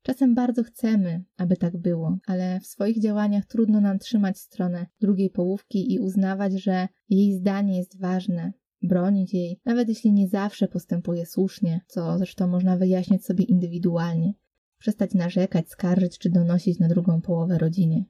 Czasem 0.03 0.35
bardzo 0.35 0.63
chcemy, 0.63 1.25
aby 1.37 1.57
tak 1.57 1.77
było, 1.77 2.19
ale 2.27 2.61
w 2.61 2.67
swoich 2.67 3.03
działaniach 3.03 3.47
trudno 3.47 3.81
nam 3.81 3.99
trzymać 3.99 4.39
stronę 4.39 4.87
drugiej 5.01 5.31
połówki 5.31 5.95
i 5.95 5.99
uznawać, 5.99 6.53
że 6.53 6.89
jej 7.09 7.33
zdanie 7.33 7.79
jest 7.79 8.01
ważne, 8.01 8.53
bronić 8.83 9.35
jej, 9.35 9.61
nawet 9.65 9.89
jeśli 9.89 10.13
nie 10.13 10.29
zawsze 10.29 10.69
postępuje 10.69 11.27
słusznie, 11.27 11.81
co 11.87 12.19
zresztą 12.19 12.47
można 12.47 12.77
wyjaśnić 12.77 13.25
sobie 13.25 13.45
indywidualnie, 13.45 14.33
przestać 14.79 15.15
narzekać, 15.15 15.69
skarżyć 15.69 16.19
czy 16.19 16.31
donosić 16.31 16.79
na 16.79 16.89
drugą 16.89 17.21
połowę 17.21 17.59
rodzinie. 17.59 18.05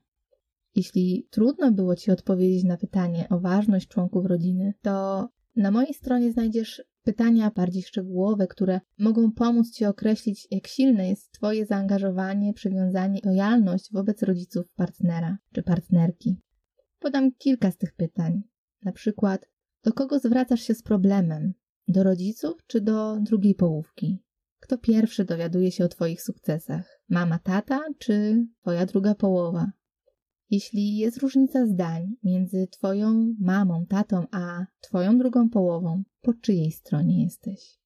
Jeśli 0.75 1.29
trudno 1.31 1.73
było 1.73 1.97
Ci 1.97 2.11
odpowiedzieć 2.11 2.65
na 2.65 2.77
pytanie 2.77 3.29
o 3.31 3.41
ważność 3.41 3.89
członków 3.89 4.27
rodziny, 4.27 4.75
to 4.83 5.29
na 5.57 5.71
mojej 5.71 5.95
stronie 5.95 6.33
znajdziesz 6.33 6.83
pytania 7.03 7.51
bardziej 7.51 7.83
szczegółowe, 7.83 8.47
które 8.47 8.81
mogą 8.99 9.33
pomóc 9.33 9.71
Ci 9.71 9.85
określić, 9.85 10.49
jak 10.51 10.67
silne 10.67 11.09
jest 11.09 11.33
Twoje 11.33 11.67
zaangażowanie, 11.67 12.53
przywiązanie 12.53 13.19
i 13.19 13.27
lojalność 13.27 13.93
wobec 13.93 14.23
rodziców 14.23 14.73
partnera 14.77 15.39
czy 15.53 15.63
partnerki. 15.63 16.37
Podam 16.99 17.33
kilka 17.33 17.71
z 17.71 17.77
tych 17.77 17.95
pytań. 17.95 18.43
Na 18.85 18.93
przykład, 18.93 19.49
do 19.87 19.93
kogo 19.93 20.19
zwracasz 20.19 20.61
się 20.61 20.75
z 20.75 20.83
problemem? 20.83 21.55
Do 21.89 22.03
rodziców 22.03 22.67
czy 22.67 22.81
do 22.81 23.21
drugiej 23.21 23.55
połówki? 23.55 24.23
Kto 24.61 24.79
pierwszy 24.79 25.25
dowiaduje 25.25 25.73
się 25.73 25.85
o 25.85 25.89
Twoich 25.89 26.23
sukcesach? 26.23 27.01
Mama, 27.09 27.39
tata 27.39 27.81
czy 27.99 28.47
Twoja 28.61 28.87
druga 28.87 29.15
połowa? 29.15 29.73
Jeśli 30.51 30.97
jest 30.97 31.19
różnica 31.19 31.67
zdań 31.67 32.17
między 32.23 32.67
Twoją 32.67 33.35
mamą, 33.41 33.87
tatą, 33.87 34.27
a 34.31 34.67
Twoją 34.81 35.19
drugą 35.19 35.51
połową, 35.51 36.03
po 36.21 36.35
czyjej 36.35 36.73
stronie 36.73 37.25
jesteś? 37.25 37.79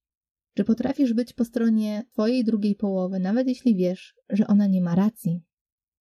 Czy 0.54 0.64
potrafisz 0.64 1.14
być 1.14 1.32
po 1.32 1.44
stronie 1.44 2.02
Twojej 2.12 2.44
drugiej 2.44 2.74
połowy, 2.74 3.18
nawet 3.18 3.48
jeśli 3.48 3.76
wiesz, 3.76 4.14
że 4.30 4.46
ona 4.46 4.66
nie 4.66 4.80
ma 4.82 4.94
racji? 4.94 5.42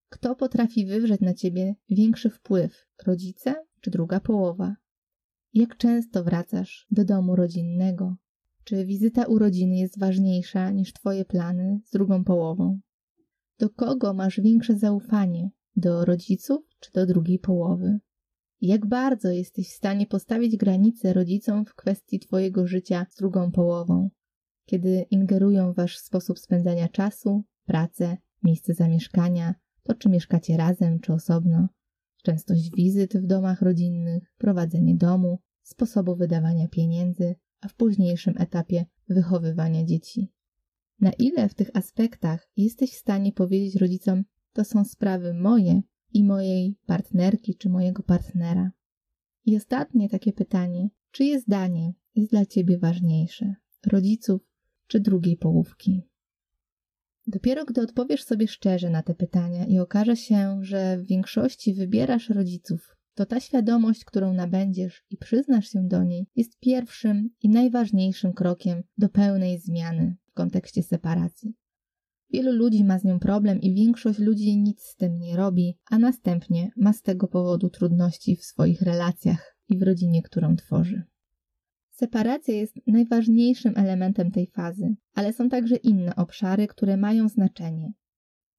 Kto 0.09 0.35
potrafi 0.35 0.85
wywrzeć 0.85 1.21
na 1.21 1.33
Ciebie 1.33 1.75
większy 1.89 2.29
wpływ, 2.29 2.85
rodzice 3.05 3.55
czy 3.81 3.91
druga 3.91 4.19
połowa? 4.19 4.75
Jak 5.53 5.77
często 5.77 6.23
wracasz 6.23 6.87
do 6.91 7.05
domu 7.05 7.35
rodzinnego? 7.35 8.15
Czy 8.63 8.85
wizyta 8.85 9.25
urodziny 9.25 9.77
jest 9.77 9.99
ważniejsza 9.99 10.71
niż 10.71 10.93
Twoje 10.93 11.25
plany 11.25 11.81
z 11.85 11.91
drugą 11.91 12.23
połową? 12.23 12.79
Do 13.59 13.69
kogo 13.69 14.13
masz 14.13 14.39
większe 14.39 14.75
zaufanie? 14.75 15.49
Do 15.75 16.05
rodziców 16.05 16.61
czy 16.79 16.91
do 16.91 17.05
drugiej 17.05 17.39
połowy? 17.39 17.99
Jak 18.61 18.85
bardzo 18.85 19.29
jesteś 19.29 19.69
w 19.69 19.75
stanie 19.75 20.07
postawić 20.07 20.57
granice 20.57 21.13
rodzicom 21.13 21.65
w 21.65 21.75
kwestii 21.75 22.19
Twojego 22.19 22.67
życia 22.67 23.05
z 23.09 23.15
drugą 23.15 23.51
połową, 23.51 24.09
kiedy 24.65 25.05
ingerują 25.11 25.73
w 25.73 25.75
Wasz 25.75 25.97
sposób 25.97 26.39
spędzania 26.39 26.87
czasu, 26.87 27.43
pracę, 27.65 28.17
miejsce 28.43 28.73
zamieszkania, 28.73 29.55
to 29.83 29.93
czy 29.93 30.09
mieszkacie 30.09 30.57
razem 30.57 30.99
czy 30.99 31.13
osobno, 31.13 31.67
częstość 32.23 32.71
wizyt 32.75 33.17
w 33.17 33.27
domach 33.27 33.61
rodzinnych, 33.61 34.33
prowadzenie 34.37 34.95
domu, 34.95 35.39
sposobu 35.63 36.15
wydawania 36.15 36.67
pieniędzy, 36.67 37.35
a 37.61 37.67
w 37.67 37.75
późniejszym 37.75 38.33
etapie 38.37 38.85
wychowywania 39.09 39.85
dzieci. 39.85 40.31
Na 41.01 41.11
ile 41.11 41.49
w 41.49 41.53
tych 41.53 41.69
aspektach 41.73 42.49
jesteś 42.57 42.91
w 42.91 42.99
stanie 42.99 43.31
powiedzieć 43.31 43.75
rodzicom, 43.75 44.23
to 44.53 44.63
są 44.63 44.85
sprawy 44.85 45.33
moje 45.33 45.81
i 46.13 46.23
mojej 46.23 46.77
partnerki 46.85 47.55
czy 47.55 47.69
mojego 47.69 48.03
partnera? 48.03 48.71
I 49.45 49.57
ostatnie 49.57 50.09
takie 50.09 50.33
pytanie: 50.33 50.89
czyje 51.11 51.39
zdanie 51.39 51.93
jest 52.15 52.31
dla 52.31 52.45
ciebie 52.45 52.77
ważniejsze? 52.77 53.55
Rodziców 53.85 54.41
czy 54.87 54.99
drugiej 54.99 55.37
połówki? 55.37 56.08
Dopiero 57.31 57.65
gdy 57.65 57.81
odpowiesz 57.81 58.23
sobie 58.23 58.47
szczerze 58.47 58.89
na 58.89 59.03
te 59.03 59.15
pytania 59.15 59.65
i 59.65 59.79
okaże 59.79 60.15
się, 60.15 60.59
że 60.61 60.97
w 60.97 61.05
większości 61.05 61.73
wybierasz 61.73 62.29
rodziców, 62.29 62.95
to 63.13 63.25
ta 63.25 63.39
świadomość, 63.39 64.05
którą 64.05 64.33
nabędziesz 64.33 65.03
i 65.09 65.17
przyznasz 65.17 65.69
się 65.69 65.87
do 65.87 66.03
niej, 66.03 66.27
jest 66.35 66.59
pierwszym 66.59 67.29
i 67.41 67.49
najważniejszym 67.49 68.33
krokiem 68.33 68.83
do 68.97 69.09
pełnej 69.09 69.59
zmiany 69.59 70.15
w 70.25 70.33
kontekście 70.33 70.83
separacji. 70.83 71.53
Wielu 72.33 72.51
ludzi 72.51 72.83
ma 72.83 72.99
z 72.99 73.03
nią 73.03 73.19
problem 73.19 73.61
i 73.61 73.73
większość 73.73 74.19
ludzi 74.19 74.57
nic 74.57 74.81
z 74.81 74.95
tym 74.95 75.19
nie 75.19 75.37
robi, 75.37 75.77
a 75.89 75.99
następnie 75.99 76.71
ma 76.77 76.93
z 76.93 77.01
tego 77.01 77.27
powodu 77.27 77.69
trudności 77.69 78.35
w 78.35 78.43
swoich 78.43 78.81
relacjach 78.81 79.57
i 79.69 79.77
w 79.77 79.83
rodzinie, 79.83 80.21
którą 80.21 80.55
tworzy. 80.55 81.03
Separacja 81.99 82.55
jest 82.55 82.75
najważniejszym 82.87 83.73
elementem 83.75 84.31
tej 84.31 84.47
fazy, 84.47 84.95
ale 85.15 85.33
są 85.33 85.49
także 85.49 85.75
inne 85.75 86.15
obszary, 86.15 86.67
które 86.67 86.97
mają 86.97 87.29
znaczenie. 87.29 87.93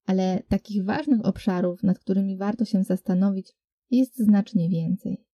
Ale 0.05 0.43
takich 0.47 0.85
ważnych 0.85 1.25
obszarów, 1.25 1.83
nad 1.83 1.99
którymi 1.99 2.37
warto 2.37 2.65
się 2.65 2.83
zastanowić, 2.83 3.53
jest 3.91 4.17
znacznie 4.17 4.69
więcej. 4.69 5.25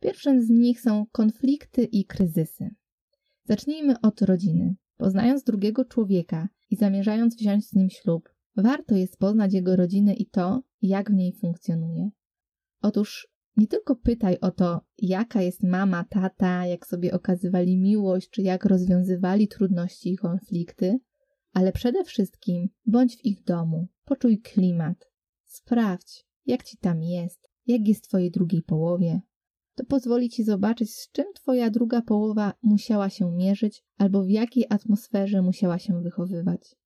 Pierwszym 0.00 0.42
z 0.42 0.48
nich 0.48 0.80
są 0.80 1.06
konflikty 1.12 1.84
i 1.84 2.04
kryzysy. 2.04 2.70
Zacznijmy 3.44 4.00
od 4.00 4.22
rodziny. 4.22 4.76
Poznając 4.96 5.44
drugiego 5.44 5.84
człowieka 5.84 6.48
i 6.70 6.76
zamierzając 6.76 7.36
wziąć 7.36 7.68
z 7.68 7.74
nim 7.74 7.90
ślub, 7.90 8.28
warto 8.56 8.94
jest 8.94 9.18
poznać 9.18 9.54
jego 9.54 9.76
rodzinę 9.76 10.14
i 10.14 10.26
to, 10.26 10.62
jak 10.82 11.10
w 11.10 11.14
niej 11.14 11.32
funkcjonuje. 11.32 12.10
Otóż 12.82 13.28
nie 13.56 13.66
tylko 13.66 13.96
pytaj 13.96 14.38
o 14.40 14.50
to, 14.50 14.80
jaka 14.98 15.42
jest 15.42 15.62
mama, 15.62 16.04
tata, 16.04 16.66
jak 16.66 16.86
sobie 16.86 17.14
okazywali 17.14 17.76
miłość, 17.76 18.30
czy 18.30 18.42
jak 18.42 18.64
rozwiązywali 18.64 19.48
trudności 19.48 20.12
i 20.12 20.16
konflikty, 20.16 20.98
ale 21.52 21.72
przede 21.72 22.04
wszystkim 22.04 22.68
bądź 22.86 23.16
w 23.16 23.24
ich 23.24 23.44
domu, 23.44 23.88
poczuj 24.04 24.40
klimat, 24.40 25.10
sprawdź, 25.44 26.26
jak 26.46 26.64
ci 26.64 26.76
tam 26.78 27.02
jest, 27.02 27.50
jak 27.66 27.88
jest 27.88 28.04
twojej 28.04 28.30
drugiej 28.30 28.62
połowie. 28.62 29.20
To 29.74 29.84
pozwoli 29.84 30.28
ci 30.28 30.44
zobaczyć, 30.44 30.94
z 30.94 31.12
czym 31.12 31.24
twoja 31.34 31.70
druga 31.70 32.02
połowa 32.02 32.52
musiała 32.62 33.10
się 33.10 33.32
mierzyć 33.32 33.84
albo 33.98 34.24
w 34.24 34.28
jakiej 34.28 34.64
atmosferze 34.70 35.42
musiała 35.42 35.78
się 35.78 36.02
wychowywać. 36.02 36.76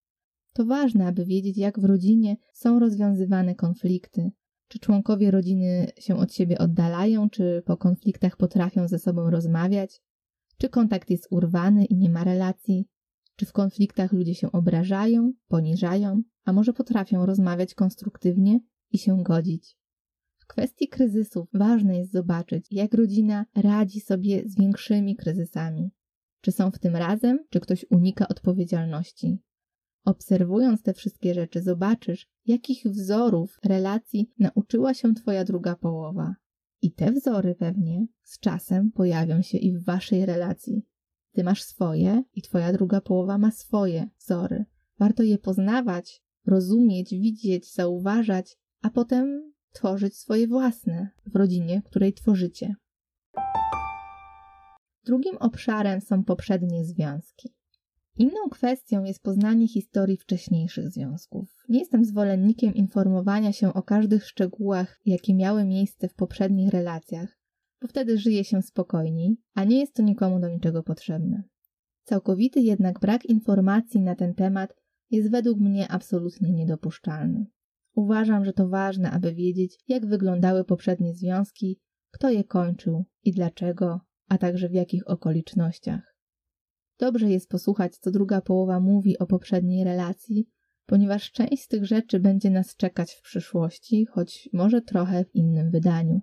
To 0.53 0.65
ważne, 0.65 1.07
aby 1.07 1.25
wiedzieć, 1.25 1.59
jak 1.59 1.81
w 1.81 1.85
rodzinie 1.85 2.37
są 2.53 2.79
rozwiązywane 2.79 3.55
konflikty. 3.55 4.31
Czy 4.71 4.79
członkowie 4.79 5.31
rodziny 5.31 5.93
się 5.99 6.17
od 6.17 6.35
siebie 6.35 6.59
oddalają, 6.59 7.31
czy 7.31 7.63
po 7.67 7.77
konfliktach 7.77 8.37
potrafią 8.37 8.89
ze 8.89 8.99
sobą 8.99 9.31
rozmawiać, 9.31 10.03
czy 10.59 10.69
kontakt 10.69 11.11
jest 11.11 11.27
urwany 11.31 11.85
i 11.85 11.97
nie 11.97 12.11
ma 12.11 12.25
relacji, 12.25 12.89
czy 13.37 13.47
w 13.47 13.53
konfliktach 13.53 14.13
ludzie 14.13 14.35
się 14.35 14.53
obrażają, 14.53 15.33
poniżają, 15.49 16.23
a 16.45 16.53
może 16.53 16.73
potrafią 16.73 17.27
rozmawiać 17.27 17.75
konstruktywnie 17.75 18.61
i 18.93 18.99
się 18.99 19.23
godzić. 19.23 19.77
W 20.39 20.47
kwestii 20.47 20.89
kryzysów 20.89 21.49
ważne 21.53 21.99
jest 21.99 22.13
zobaczyć, 22.13 22.67
jak 22.71 22.95
rodzina 22.95 23.47
radzi 23.55 24.01
sobie 24.01 24.43
z 24.47 24.57
większymi 24.57 25.17
kryzysami. 25.17 25.91
Czy 26.41 26.53
są 26.53 26.71
w 26.71 26.79
tym 26.79 26.97
razem, 26.97 27.39
czy 27.51 27.61
ktoś 27.61 27.87
unika 27.91 28.29
odpowiedzialności. 28.29 29.39
Obserwując 30.05 30.83
te 30.83 30.95
wszystkie 30.95 31.35
rzeczy, 31.35 31.63
zobaczysz, 31.63 32.27
jakich 32.47 32.85
wzorów 32.85 33.59
relacji 33.65 34.31
nauczyła 34.39 34.95
się 34.95 35.15
Twoja 35.15 35.45
druga 35.45 35.77
połowa. 35.77 36.35
I 36.83 36.93
te 36.93 37.13
wzory 37.13 37.55
pewnie 37.55 38.07
z 38.23 38.39
czasem 38.39 38.93
pojawią 38.93 39.43
się 39.43 39.59
i 39.59 39.73
w 39.73 39.85
Waszej 39.85 40.27
relacji. 40.27 40.87
Ty 41.33 41.45
masz 41.45 41.63
swoje 41.63 42.23
i 42.35 42.43
Twoja 42.43 42.73
druga 42.73 43.01
połowa 43.01 43.39
ma 43.39 43.51
swoje 43.51 44.09
wzory. 44.19 44.65
Warto 44.99 45.23
je 45.23 45.39
poznawać, 45.39 46.23
rozumieć, 46.47 47.11
widzieć, 47.11 47.75
zauważać, 47.75 48.59
a 48.83 48.91
potem 48.91 49.53
tworzyć 49.73 50.17
swoje 50.17 50.49
własne 50.49 51.11
w 51.27 51.37
rodzinie, 51.37 51.83
której 51.85 52.13
tworzycie. 52.13 52.75
Drugim 55.05 55.37
obszarem 55.37 56.01
są 56.01 56.25
poprzednie 56.25 56.85
związki. 56.85 57.55
Inną 58.17 58.49
kwestią 58.51 59.05
jest 59.05 59.23
poznanie 59.23 59.69
historii 59.69 60.17
wcześniejszych 60.17 60.91
związków. 60.91 61.65
Nie 61.69 61.79
jestem 61.79 62.05
zwolennikiem 62.05 62.75
informowania 62.75 63.53
się 63.53 63.75
o 63.75 63.83
każdych 63.83 64.27
szczegółach, 64.27 65.01
jakie 65.07 65.35
miały 65.35 65.65
miejsce 65.65 66.09
w 66.09 66.15
poprzednich 66.15 66.71
relacjach, 66.71 67.39
bo 67.83 67.89
wtedy 67.89 68.19
żyje 68.19 68.45
się 68.45 68.63
spokojniej, 68.63 69.37
a 69.55 69.65
nie 69.65 69.81
jest 69.81 69.95
to 69.95 70.03
nikomu 70.03 70.41
do 70.41 70.49
niczego 70.49 70.83
potrzebne. 70.83 71.43
Całkowity 72.05 72.61
jednak 72.61 73.01
brak 73.01 73.27
informacji 73.27 74.01
na 74.01 74.15
ten 74.15 74.35
temat 74.35 74.75
jest 75.11 75.31
według 75.31 75.61
mnie 75.61 75.89
absolutnie 75.89 76.53
niedopuszczalny. 76.53 77.47
Uważam, 77.95 78.45
że 78.45 78.53
to 78.53 78.69
ważne, 78.69 79.11
aby 79.11 79.35
wiedzieć, 79.35 79.79
jak 79.89 80.07
wyglądały 80.07 80.65
poprzednie 80.65 81.15
związki, 81.15 81.81
kto 82.11 82.31
je 82.31 82.45
kończył 82.45 83.05
i 83.25 83.33
dlaczego, 83.33 84.01
a 84.29 84.39
także 84.39 84.69
w 84.69 84.75
jakich 84.75 85.11
okolicznościach. 85.11 86.10
Dobrze 87.01 87.31
jest 87.31 87.49
posłuchać, 87.49 87.97
co 87.97 88.11
druga 88.11 88.41
połowa 88.41 88.81
mówi 88.81 89.19
o 89.19 89.27
poprzedniej 89.27 89.85
relacji, 89.85 90.49
ponieważ 90.87 91.33
część 91.33 91.63
z 91.63 91.69
tych 91.69 91.87
rzeczy 91.87 92.21
będzie 92.21 92.51
nas 92.51 92.77
czekać 92.77 93.13
w 93.13 93.23
przyszłości, 93.23 94.07
choć 94.07 94.49
może 94.53 94.83
trochę 94.83 95.25
w 95.25 95.35
innym 95.35 95.71
wydaniu. 95.71 96.21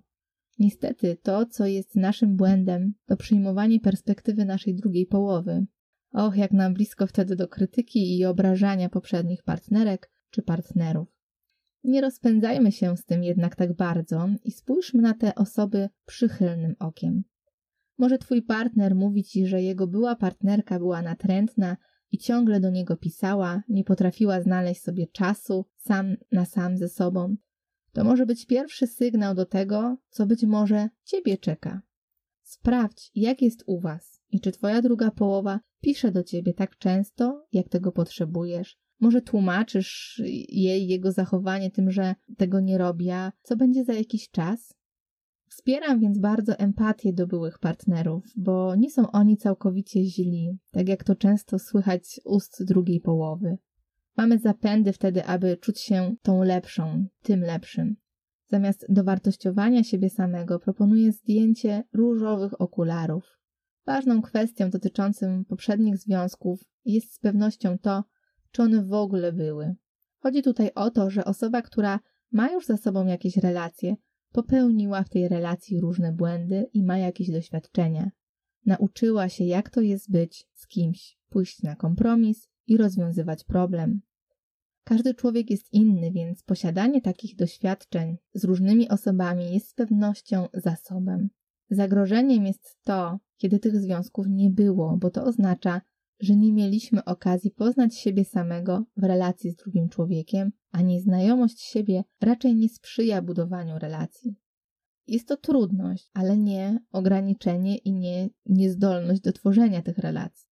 Niestety, 0.59 1.17
to, 1.23 1.45
co 1.45 1.65
jest 1.65 1.95
naszym 1.95 2.35
błędem, 2.35 2.93
to 3.05 3.17
przyjmowanie 3.17 3.79
perspektywy 3.79 4.45
naszej 4.45 4.75
drugiej 4.75 5.05
połowy. 5.05 5.65
Och, 6.11 6.37
jak 6.37 6.51
nam 6.51 6.73
blisko 6.73 7.07
wtedy 7.07 7.35
do 7.35 7.47
krytyki 7.47 8.17
i 8.17 8.25
obrażania 8.25 8.89
poprzednich 8.89 9.43
partnerek 9.43 10.11
czy 10.29 10.41
partnerów. 10.41 11.07
Nie 11.83 12.01
rozpędzajmy 12.01 12.71
się 12.71 12.97
z 12.97 13.05
tym 13.05 13.23
jednak 13.23 13.55
tak 13.55 13.75
bardzo 13.75 14.27
i 14.43 14.51
spójrzmy 14.51 15.01
na 15.01 15.13
te 15.13 15.35
osoby 15.35 15.89
przychylnym 16.05 16.75
okiem. 16.79 17.23
Może 17.97 18.17
twój 18.17 18.41
partner 18.41 18.95
mówi 18.95 19.23
ci, 19.23 19.47
że 19.47 19.61
jego 19.61 19.87
była 19.87 20.15
partnerka 20.15 20.79
była 20.79 21.01
natrętna 21.01 21.77
i 22.11 22.17
ciągle 22.17 22.59
do 22.59 22.69
niego 22.69 22.97
pisała, 22.97 23.63
nie 23.69 23.83
potrafiła 23.83 24.41
znaleźć 24.41 24.81
sobie 24.81 25.07
czasu 25.07 25.65
sam 25.77 26.15
na 26.31 26.45
sam 26.45 26.77
ze 26.77 26.89
sobą. 26.89 27.35
To 27.91 28.03
może 28.03 28.25
być 28.25 28.45
pierwszy 28.45 28.87
sygnał 28.87 29.35
do 29.35 29.45
tego, 29.45 29.97
co 30.09 30.25
być 30.25 30.43
może 30.43 30.89
ciebie 31.03 31.37
czeka. 31.37 31.81
Sprawdź, 32.41 33.11
jak 33.15 33.41
jest 33.41 33.63
u 33.65 33.79
was 33.79 34.21
i 34.31 34.39
czy 34.39 34.51
twoja 34.51 34.81
druga 34.81 35.11
połowa 35.11 35.59
pisze 35.81 36.11
do 36.11 36.23
ciebie 36.23 36.53
tak 36.53 36.77
często, 36.77 37.45
jak 37.51 37.69
tego 37.69 37.91
potrzebujesz. 37.91 38.77
Może 38.99 39.21
tłumaczysz 39.21 40.21
jej 40.49 40.87
jego 40.87 41.11
zachowanie 41.11 41.71
tym, 41.71 41.91
że 41.91 42.15
tego 42.37 42.59
nie 42.59 42.77
robi, 42.77 43.09
a 43.09 43.31
co 43.41 43.55
będzie 43.55 43.83
za 43.83 43.93
jakiś 43.93 44.29
czas? 44.29 44.73
Wspieram 45.49 45.99
więc 45.99 46.19
bardzo 46.19 46.53
empatię 46.59 47.13
do 47.13 47.27
byłych 47.27 47.59
partnerów, 47.59 48.23
bo 48.35 48.75
nie 48.75 48.91
są 48.91 49.11
oni 49.11 49.37
całkowicie 49.37 50.03
źli, 50.03 50.57
tak 50.71 50.89
jak 50.89 51.03
to 51.03 51.15
często 51.15 51.59
słychać 51.59 52.19
ust 52.25 52.63
drugiej 52.63 53.01
połowy. 53.01 53.57
Mamy 54.17 54.39
zapędy 54.39 54.93
wtedy, 54.93 55.25
aby 55.25 55.57
czuć 55.57 55.79
się 55.79 56.15
tą 56.21 56.43
lepszą, 56.43 57.05
tym 57.23 57.41
lepszym. 57.41 57.95
Zamiast 58.47 58.85
dowartościowania 58.89 59.83
siebie 59.83 60.09
samego 60.09 60.59
proponuję 60.59 61.11
zdjęcie 61.11 61.83
różowych 61.93 62.61
okularów. 62.61 63.37
Ważną 63.85 64.21
kwestią 64.21 64.69
dotyczącą 64.69 65.45
poprzednich 65.45 65.97
związków 65.97 66.63
jest 66.85 67.13
z 67.13 67.19
pewnością 67.19 67.77
to, 67.77 68.03
czy 68.51 68.61
one 68.61 68.85
w 68.85 68.93
ogóle 68.93 69.33
były. 69.33 69.75
Chodzi 70.19 70.43
tutaj 70.43 70.71
o 70.75 70.91
to, 70.91 71.09
że 71.09 71.25
osoba, 71.25 71.61
która 71.61 71.99
ma 72.31 72.51
już 72.51 72.65
za 72.65 72.77
sobą 72.77 73.05
jakieś 73.05 73.37
relacje, 73.37 73.95
Popełniła 74.37 75.03
w 75.03 75.09
tej 75.09 75.27
relacji 75.27 75.79
różne 75.79 76.11
błędy 76.11 76.69
i 76.73 76.83
ma 76.83 76.97
jakieś 76.97 77.31
doświadczenia. 77.31 78.11
Nauczyła 78.65 79.29
się, 79.29 79.43
jak 79.43 79.69
to 79.69 79.81
jest 79.81 80.11
być 80.11 80.47
z 80.53 80.67
kimś, 80.67 81.17
pójść 81.29 81.63
na 81.63 81.75
kompromis 81.75 82.49
i 82.67 82.77
rozwiązywać 82.77 83.43
problem. 83.43 84.01
Każdy 84.83 85.13
człowiek 85.13 85.49
jest 85.49 85.73
inny, 85.73 86.11
więc 86.11 86.43
posiadanie 86.43 87.01
takich 87.01 87.35
doświadczeń 87.35 88.17
z 88.33 88.43
różnymi 88.43 88.89
osobami 88.89 89.53
jest 89.53 89.69
z 89.69 89.73
pewnością 89.73 90.47
zasobem. 90.53 91.29
Zagrożeniem 91.69 92.45
jest 92.45 92.77
to, 92.83 93.19
kiedy 93.37 93.59
tych 93.59 93.81
związków 93.81 94.25
nie 94.29 94.49
było, 94.49 94.97
bo 94.97 95.09
to 95.09 95.23
oznacza, 95.23 95.81
że 96.19 96.35
nie 96.35 96.53
mieliśmy 96.53 97.03
okazji 97.03 97.51
poznać 97.51 97.95
siebie 97.95 98.25
samego 98.25 98.85
w 98.97 99.03
relacji 99.03 99.51
z 99.51 99.55
drugim 99.55 99.89
człowiekiem, 99.89 100.51
a 100.77 100.81
nieznajomość 100.81 101.61
siebie 101.61 102.03
raczej 102.21 102.55
nie 102.55 102.69
sprzyja 102.69 103.21
budowaniu 103.21 103.79
relacji. 103.79 104.35
Jest 105.07 105.27
to 105.27 105.37
trudność, 105.37 106.09
ale 106.13 106.37
nie 106.37 106.79
ograniczenie 106.91 107.77
i 107.77 107.93
nie 107.93 108.29
niezdolność 108.45 109.21
do 109.21 109.31
tworzenia 109.31 109.81
tych 109.81 109.97
relacji. 109.97 110.47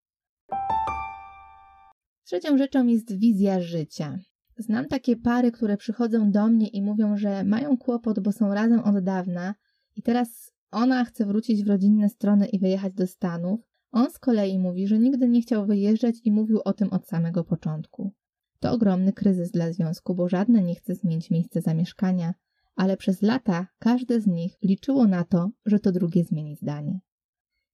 Trzecią 2.24 2.58
rzeczą 2.58 2.88
jest 2.88 3.18
wizja 3.18 3.62
życia. 3.62 4.20
Znam 4.58 4.88
takie 4.88 5.16
pary, 5.16 5.52
które 5.52 5.78
przychodzą 5.78 6.32
do 6.32 6.48
mnie 6.48 6.68
i 6.68 6.82
mówią, 6.82 7.18
że 7.18 7.44
mają 7.44 7.78
kłopot, 7.78 8.20
bo 8.20 8.32
są 8.32 8.54
razem 8.54 8.80
od 8.80 9.04
dawna 9.04 9.56
i 9.96 10.02
teraz 10.02 10.52
ona 10.72 11.06
chce 11.06 11.26
wrócić 11.26 11.64
w 11.64 11.68
rodzinne 11.68 12.10
strony 12.10 12.48
i 12.48 12.60
wyjechać 12.60 12.94
do 12.94 13.08
Stanów, 13.08 13.60
on 13.92 14.12
z 14.12 14.20
kolei 14.20 14.60
mówi, 14.60 14.88
że 14.88 15.00
nigdy 15.00 15.30
nie 15.30 15.42
chciał 15.42 15.66
wyjeżdżać 15.66 16.16
i 16.24 16.32
mówił 16.32 16.62
o 16.66 16.74
tym 16.74 16.90
od 16.90 17.08
samego 17.08 17.44
początku. 17.44 18.12
To 18.66 18.72
ogromny 18.72 19.14
kryzys 19.14 19.52
dla 19.52 19.74
związku, 19.74 20.16
bo 20.16 20.30
żadne 20.30 20.64
nie 20.64 20.76
chce 20.76 20.96
zmienić 20.96 21.32
miejsca 21.32 21.62
zamieszkania, 21.62 22.34
ale 22.76 22.98
przez 22.98 23.22
lata 23.22 23.68
każde 23.80 24.22
z 24.22 24.28
nich 24.28 24.58
liczyło 24.62 25.08
na 25.08 25.24
to, 25.24 25.50
że 25.66 25.80
to 25.80 25.92
drugie 25.92 26.24
zmieni 26.24 26.56
zdanie. 26.56 27.00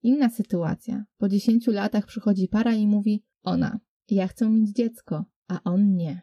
Inna 0.03 0.29
sytuacja. 0.29 1.05
Po 1.17 1.29
dziesięciu 1.29 1.71
latach 1.71 2.05
przychodzi 2.05 2.47
para 2.47 2.73
i 2.73 2.87
mówi: 2.87 3.23
Ona, 3.43 3.79
ja 4.09 4.27
chcę 4.27 4.49
mieć 4.49 4.69
dziecko, 4.69 5.25
a 5.47 5.63
on 5.63 5.95
nie. 5.95 6.21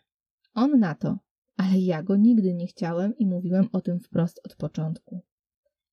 On 0.55 0.79
na 0.79 0.95
to, 0.95 1.19
ale 1.57 1.79
ja 1.79 2.03
go 2.03 2.17
nigdy 2.17 2.55
nie 2.55 2.67
chciałem 2.67 3.17
i 3.17 3.27
mówiłem 3.27 3.69
o 3.73 3.81
tym 3.81 4.01
wprost 4.01 4.41
od 4.45 4.57
początku. 4.57 5.21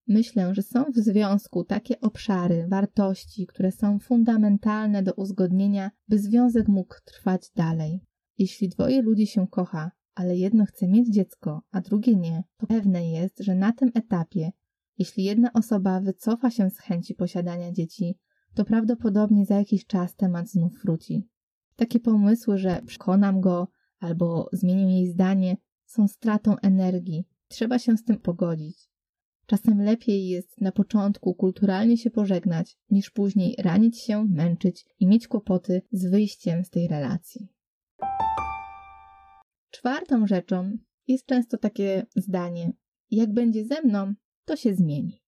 Myślę, 0.07 0.55
że 0.55 0.61
są 0.61 0.83
w 0.83 0.97
związku 0.97 1.63
takie 1.63 1.99
obszary, 1.99 2.67
wartości, 2.67 3.47
które 3.47 3.71
są 3.71 3.99
fundamentalne 3.99 5.03
do 5.03 5.13
uzgodnienia, 5.13 5.91
by 6.07 6.19
związek 6.19 6.67
mógł 6.67 6.95
trwać 7.05 7.51
dalej. 7.55 8.01
Jeśli 8.37 8.69
dwoje 8.69 9.01
ludzi 9.01 9.27
się 9.27 9.47
kocha, 9.47 9.91
ale 10.15 10.37
jedno 10.37 10.65
chce 10.65 10.87
mieć 10.87 11.13
dziecko, 11.13 11.61
a 11.71 11.81
drugie 11.81 12.15
nie, 12.15 12.43
to 12.57 12.67
pewne 12.67 13.09
jest, 13.09 13.39
że 13.39 13.55
na 13.55 13.73
tym 13.73 13.91
etapie, 13.93 14.51
jeśli 14.97 15.23
jedna 15.23 15.53
osoba 15.53 16.01
wycofa 16.01 16.49
się 16.49 16.69
z 16.69 16.79
chęci 16.79 17.15
posiadania 17.15 17.71
dzieci, 17.71 18.17
to 18.53 18.65
prawdopodobnie 18.65 19.45
za 19.45 19.55
jakiś 19.55 19.85
czas 19.85 20.15
temat 20.15 20.49
znów 20.49 20.73
wróci. 20.83 21.27
Takie 21.75 21.99
pomysły, 21.99 22.57
że 22.57 22.81
przekonam 22.85 23.41
go 23.41 23.67
albo 23.99 24.49
zmienię 24.53 24.99
jej 24.99 25.07
zdanie, 25.07 25.57
są 25.85 26.07
stratą 26.07 26.55
energii. 26.57 27.27
Trzeba 27.47 27.79
się 27.79 27.97
z 27.97 28.03
tym 28.03 28.19
pogodzić. 28.19 28.89
Czasem 29.45 29.81
lepiej 29.81 30.27
jest 30.27 30.61
na 30.61 30.71
początku 30.71 31.35
kulturalnie 31.35 31.97
się 31.97 32.09
pożegnać, 32.09 32.77
niż 32.89 33.09
później 33.09 33.55
ranić 33.59 34.01
się, 34.01 34.25
męczyć 34.25 34.85
i 34.99 35.07
mieć 35.07 35.27
kłopoty 35.27 35.81
z 35.91 36.05
wyjściem 36.05 36.65
z 36.65 36.69
tej 36.69 36.87
relacji. 36.87 37.54
Czwartą 39.71 40.27
rzeczą 40.27 40.77
jest 41.07 41.25
często 41.25 41.57
takie 41.57 42.05
zdanie: 42.15 42.73
jak 43.11 43.33
będzie 43.33 43.65
ze 43.65 43.81
mną, 43.81 44.13
to 44.45 44.55
się 44.55 44.75
zmieni. 44.75 45.21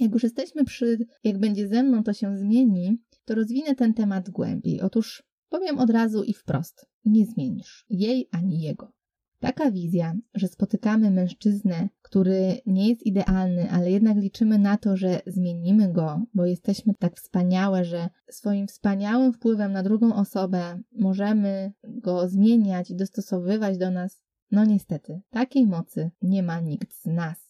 Jak 0.00 0.12
już 0.12 0.22
jesteśmy 0.22 0.64
przy 0.64 1.06
jak 1.24 1.38
będzie 1.38 1.68
ze 1.68 1.82
mną, 1.82 2.02
to 2.02 2.12
się 2.12 2.36
zmieni, 2.36 3.02
to 3.24 3.34
rozwinę 3.34 3.74
ten 3.74 3.94
temat 3.94 4.30
głębiej. 4.30 4.80
Otóż 4.80 5.22
powiem 5.48 5.78
od 5.78 5.90
razu 5.90 6.24
i 6.24 6.34
wprost: 6.34 6.86
nie 7.04 7.26
zmienisz 7.26 7.86
jej 7.90 8.28
ani 8.32 8.60
jego. 8.60 8.97
Taka 9.40 9.70
wizja, 9.70 10.14
że 10.34 10.48
spotykamy 10.48 11.10
mężczyznę, 11.10 11.88
który 12.02 12.60
nie 12.66 12.88
jest 12.88 13.06
idealny, 13.06 13.70
ale 13.70 13.90
jednak 13.90 14.16
liczymy 14.16 14.58
na 14.58 14.76
to, 14.76 14.96
że 14.96 15.20
zmienimy 15.26 15.92
go, 15.92 16.22
bo 16.34 16.46
jesteśmy 16.46 16.94
tak 16.94 17.16
wspaniałe, 17.16 17.84
że 17.84 18.08
swoim 18.30 18.66
wspaniałym 18.66 19.32
wpływem 19.32 19.72
na 19.72 19.82
drugą 19.82 20.14
osobę 20.14 20.80
możemy 20.92 21.72
go 21.84 22.28
zmieniać 22.28 22.90
i 22.90 22.96
dostosowywać 22.96 23.78
do 23.78 23.90
nas. 23.90 24.22
No 24.50 24.64
niestety, 24.64 25.20
takiej 25.30 25.66
mocy 25.66 26.10
nie 26.22 26.42
ma 26.42 26.60
nikt 26.60 26.94
z 26.94 27.06
nas. 27.06 27.48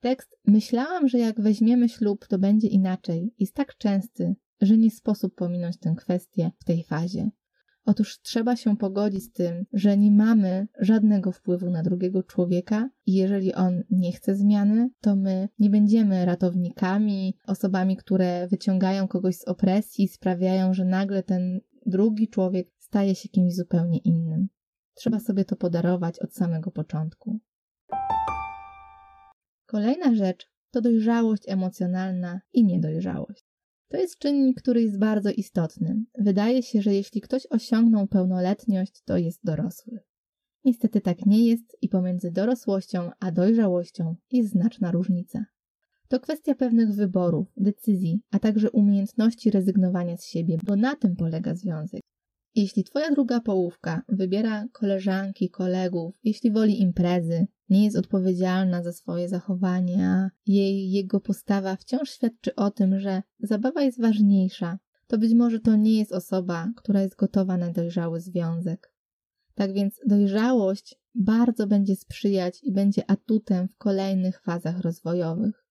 Tekst 0.00 0.38
Myślałam, 0.46 1.08
że 1.08 1.18
jak 1.18 1.40
weźmiemy 1.40 1.88
ślub, 1.88 2.26
to 2.26 2.38
będzie 2.38 2.68
inaczej, 2.68 3.34
jest 3.38 3.54
tak 3.54 3.76
częsty, 3.76 4.34
że 4.60 4.78
nie 4.78 4.90
sposób 4.90 5.34
pominąć 5.34 5.78
tę 5.78 5.94
kwestię 5.98 6.50
w 6.58 6.64
tej 6.64 6.84
fazie. 6.84 7.30
Otóż 7.84 8.20
trzeba 8.20 8.56
się 8.56 8.76
pogodzić 8.76 9.24
z 9.24 9.32
tym, 9.32 9.66
że 9.72 9.96
nie 9.96 10.10
mamy 10.10 10.68
żadnego 10.80 11.32
wpływu 11.32 11.70
na 11.70 11.82
drugiego 11.82 12.22
człowieka 12.22 12.90
i 13.06 13.12
jeżeli 13.14 13.54
on 13.54 13.82
nie 13.90 14.12
chce 14.12 14.34
zmiany, 14.34 14.90
to 15.00 15.16
my 15.16 15.48
nie 15.58 15.70
będziemy 15.70 16.24
ratownikami, 16.24 17.36
osobami, 17.46 17.96
które 17.96 18.48
wyciągają 18.48 19.08
kogoś 19.08 19.36
z 19.36 19.48
opresji, 19.48 20.08
sprawiają, 20.08 20.74
że 20.74 20.84
nagle 20.84 21.22
ten 21.22 21.60
drugi 21.86 22.28
człowiek 22.28 22.68
staje 22.78 23.14
się 23.14 23.28
kimś 23.28 23.54
zupełnie 23.54 23.98
innym. 23.98 24.48
Trzeba 24.94 25.20
sobie 25.20 25.44
to 25.44 25.56
podarować 25.56 26.18
od 26.18 26.34
samego 26.34 26.70
początku. 26.70 27.40
Kolejna 29.66 30.14
rzecz 30.14 30.50
to 30.70 30.80
dojrzałość 30.80 31.42
emocjonalna 31.48 32.40
i 32.52 32.64
niedojrzałość. 32.64 33.49
To 33.90 33.96
jest 33.96 34.18
czynnik, 34.18 34.60
który 34.60 34.82
jest 34.82 34.98
bardzo 34.98 35.30
istotny. 35.30 36.04
Wydaje 36.18 36.62
się, 36.62 36.82
że 36.82 36.94
jeśli 36.94 37.20
ktoś 37.20 37.46
osiągnął 37.50 38.06
pełnoletność, 38.06 39.02
to 39.04 39.16
jest 39.16 39.40
dorosły. 39.44 40.00
Niestety 40.64 41.00
tak 41.00 41.26
nie 41.26 41.46
jest 41.46 41.76
i 41.82 41.88
pomiędzy 41.88 42.30
dorosłością 42.30 43.10
a 43.20 43.32
dojrzałością 43.32 44.16
jest 44.32 44.50
znaczna 44.50 44.90
różnica. 44.90 45.44
To 46.08 46.20
kwestia 46.20 46.54
pewnych 46.54 46.92
wyborów, 46.92 47.52
decyzji, 47.56 48.20
a 48.30 48.38
także 48.38 48.70
umiejętności 48.70 49.50
rezygnowania 49.50 50.16
z 50.16 50.26
siebie, 50.26 50.58
bo 50.64 50.76
na 50.76 50.96
tym 50.96 51.16
polega 51.16 51.54
związek. 51.54 52.00
Jeśli 52.54 52.84
twoja 52.84 53.10
druga 53.10 53.40
połówka 53.40 54.02
wybiera 54.08 54.66
koleżanki, 54.72 55.50
kolegów, 55.50 56.18
jeśli 56.24 56.50
woli 56.50 56.80
imprezy, 56.80 57.46
nie 57.68 57.84
jest 57.84 57.96
odpowiedzialna 57.96 58.82
za 58.82 58.92
swoje 58.92 59.28
zachowania, 59.28 60.30
jej 60.46 60.90
jego 60.90 61.20
postawa 61.20 61.76
wciąż 61.76 62.10
świadczy 62.10 62.54
o 62.54 62.70
tym, 62.70 63.00
że 63.00 63.22
zabawa 63.38 63.82
jest 63.82 64.00
ważniejsza, 64.00 64.78
to 65.06 65.18
być 65.18 65.34
może 65.34 65.60
to 65.60 65.76
nie 65.76 65.98
jest 65.98 66.12
osoba, 66.12 66.72
która 66.76 67.02
jest 67.02 67.16
gotowa 67.16 67.56
na 67.56 67.70
dojrzały 67.70 68.20
związek. 68.20 68.94
Tak 69.54 69.72
więc 69.72 70.00
dojrzałość 70.06 71.00
bardzo 71.14 71.66
będzie 71.66 71.96
sprzyjać 71.96 72.58
i 72.62 72.72
będzie 72.72 73.10
atutem 73.10 73.68
w 73.68 73.76
kolejnych 73.76 74.42
fazach 74.42 74.80
rozwojowych. 74.80 75.66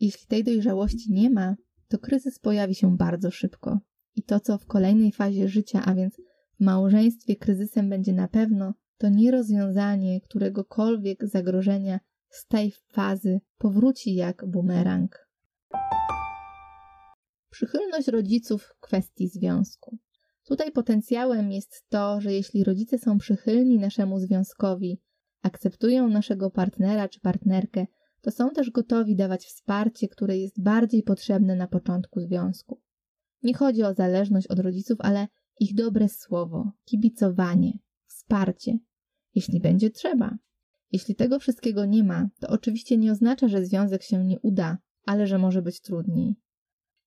Jeśli 0.00 0.26
tej 0.26 0.44
dojrzałości 0.44 1.12
nie 1.12 1.30
ma, 1.30 1.56
to 1.88 1.98
kryzys 1.98 2.38
pojawi 2.38 2.74
się 2.74 2.96
bardzo 2.96 3.30
szybko. 3.30 3.80
I 4.16 4.22
to, 4.22 4.40
co 4.40 4.58
w 4.58 4.66
kolejnej 4.66 5.12
fazie 5.12 5.48
życia, 5.48 5.82
a 5.84 5.94
więc 5.94 6.16
w 6.60 6.64
małżeństwie 6.64 7.36
kryzysem 7.36 7.90
będzie 7.90 8.12
na 8.12 8.28
pewno, 8.28 8.74
to 8.98 9.08
nierozwiązanie 9.08 10.20
któregokolwiek 10.20 11.28
zagrożenia 11.28 12.00
z 12.28 12.46
tej 12.46 12.72
fazy 12.92 13.40
powróci 13.58 14.14
jak 14.14 14.44
bumerang. 14.46 15.28
Przychylność 17.50 18.08
rodziców 18.08 18.62
w 18.62 18.80
kwestii 18.80 19.28
związku. 19.28 19.98
Tutaj 20.44 20.72
potencjałem 20.72 21.52
jest 21.52 21.84
to, 21.88 22.20
że 22.20 22.32
jeśli 22.32 22.64
rodzice 22.64 22.98
są 22.98 23.18
przychylni 23.18 23.78
naszemu 23.78 24.18
związkowi, 24.18 25.00
akceptują 25.42 26.08
naszego 26.08 26.50
partnera 26.50 27.08
czy 27.08 27.20
partnerkę, 27.20 27.86
to 28.20 28.30
są 28.30 28.50
też 28.50 28.70
gotowi 28.70 29.16
dawać 29.16 29.44
wsparcie, 29.44 30.08
które 30.08 30.38
jest 30.38 30.62
bardziej 30.62 31.02
potrzebne 31.02 31.56
na 31.56 31.66
początku 31.66 32.20
związku. 32.20 32.81
Nie 33.42 33.54
chodzi 33.54 33.82
o 33.82 33.94
zależność 33.94 34.46
od 34.46 34.58
rodziców, 34.58 34.98
ale 35.00 35.28
ich 35.60 35.74
dobre 35.74 36.08
słowo, 36.08 36.72
kibicowanie, 36.84 37.78
wsparcie, 38.06 38.78
jeśli 39.34 39.60
będzie 39.60 39.90
trzeba. 39.90 40.38
Jeśli 40.92 41.14
tego 41.14 41.38
wszystkiego 41.38 41.84
nie 41.84 42.04
ma, 42.04 42.28
to 42.40 42.48
oczywiście 42.48 42.96
nie 42.96 43.12
oznacza, 43.12 43.48
że 43.48 43.64
związek 43.64 44.02
się 44.02 44.24
nie 44.24 44.40
uda, 44.40 44.78
ale 45.06 45.26
że 45.26 45.38
może 45.38 45.62
być 45.62 45.80
trudniej. 45.80 46.36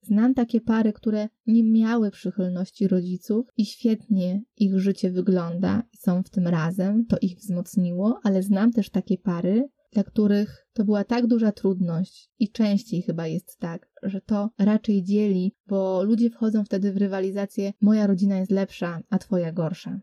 Znam 0.02 0.34
takie 0.34 0.62
pary, 0.62 0.94
które 0.94 1.30
nie 1.48 1.64
miały 1.64 2.12
przychylności 2.12 2.88
rodziców 2.88 3.48
i 3.58 3.66
świetnie 3.66 4.44
ich 4.58 4.80
życie 4.80 5.12
wygląda 5.12 5.84
i 5.94 5.98
są 5.98 6.24
w 6.24 6.30
tym 6.30 6.48
razem, 6.48 7.06
to 7.06 7.18
ich 7.22 7.38
wzmocniło, 7.38 8.20
ale 8.24 8.44
znam 8.44 8.72
też 8.72 8.90
takie 8.90 9.18
pary, 9.18 9.70
dla 9.96 10.04
których 10.04 10.68
to 10.74 10.84
była 10.84 11.04
tak 11.04 11.28
duża 11.28 11.52
trudność 11.52 12.30
i 12.40 12.52
częściej 12.52 13.02
chyba 13.02 13.28
jest 13.28 13.60
tak, 13.60 13.90
że 14.04 14.22
to 14.22 14.50
raczej 14.58 15.04
dzieli, 15.04 15.56
bo 15.68 16.04
ludzie 16.04 16.30
wchodzą 16.30 16.64
wtedy 16.64 16.94
w 16.94 16.98
rywalizację: 16.98 17.74
moja 17.82 18.08
rodzina 18.08 18.38
jest 18.38 18.52
lepsza, 18.52 19.02
a 19.10 19.18
twoja 19.18 19.52
gorsza. 19.52 20.00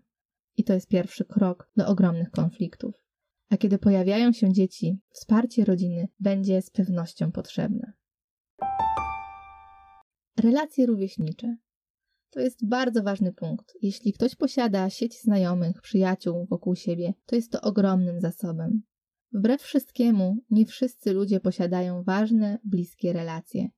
I 0.56 0.64
to 0.64 0.74
jest 0.74 0.88
pierwszy 0.88 1.24
krok 1.24 1.70
do 1.76 1.86
ogromnych 1.86 2.30
konfliktów. 2.30 2.94
A 3.50 3.56
kiedy 3.56 3.78
pojawiają 3.78 4.32
się 4.32 4.52
dzieci, 4.52 4.98
wsparcie 5.10 5.64
rodziny 5.64 6.08
będzie 6.20 6.62
z 6.62 6.70
pewnością 6.70 7.32
potrzebne. 7.32 7.92
Relacje 10.36 10.86
rówieśnicze. 10.86 11.56
To 12.30 12.40
jest 12.40 12.68
bardzo 12.68 13.02
ważny 13.02 13.32
punkt. 13.32 13.74
Jeśli 13.82 14.12
ktoś 14.12 14.34
posiada 14.34 14.90
sieć 14.90 15.20
znajomych, 15.20 15.82
przyjaciół 15.82 16.46
wokół 16.46 16.74
siebie, 16.76 17.14
to 17.26 17.36
jest 17.36 17.52
to 17.52 17.60
ogromnym 17.60 18.20
zasobem. 18.20 18.82
Wbrew 19.32 19.62
wszystkiemu, 19.62 20.36
nie 20.50 20.66
wszyscy 20.66 21.12
ludzie 21.12 21.40
posiadają 21.40 22.02
ważne, 22.02 22.58
bliskie 22.64 23.12
relacje. 23.12 23.68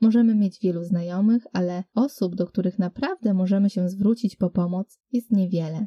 Możemy 0.00 0.34
mieć 0.34 0.58
wielu 0.60 0.84
znajomych, 0.84 1.42
ale 1.52 1.84
osób, 1.94 2.34
do 2.34 2.46
których 2.46 2.78
naprawdę 2.78 3.34
możemy 3.34 3.70
się 3.70 3.88
zwrócić 3.88 4.36
po 4.36 4.50
pomoc, 4.50 5.00
jest 5.12 5.30
niewiele. 5.30 5.86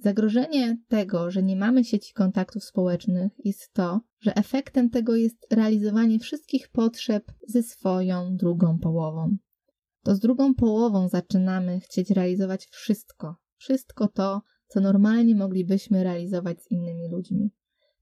Zagrożenie 0.00 0.78
tego, 0.88 1.30
że 1.30 1.42
nie 1.42 1.56
mamy 1.56 1.84
sieci 1.84 2.14
kontaktów 2.14 2.64
społecznych, 2.64 3.32
jest 3.44 3.72
to, 3.72 4.00
że 4.20 4.36
efektem 4.36 4.90
tego 4.90 5.16
jest 5.16 5.46
realizowanie 5.50 6.18
wszystkich 6.18 6.68
potrzeb 6.68 7.32
ze 7.48 7.62
swoją 7.62 8.36
drugą 8.36 8.78
połową. 8.78 9.36
To 10.04 10.14
z 10.14 10.20
drugą 10.20 10.54
połową 10.54 11.08
zaczynamy 11.08 11.80
chcieć 11.80 12.10
realizować 12.10 12.66
wszystko, 12.66 13.36
wszystko 13.56 14.08
to, 14.08 14.42
co 14.66 14.80
normalnie 14.80 15.34
moglibyśmy 15.34 16.04
realizować 16.04 16.62
z 16.62 16.70
innymi 16.70 17.08
ludźmi. 17.08 17.50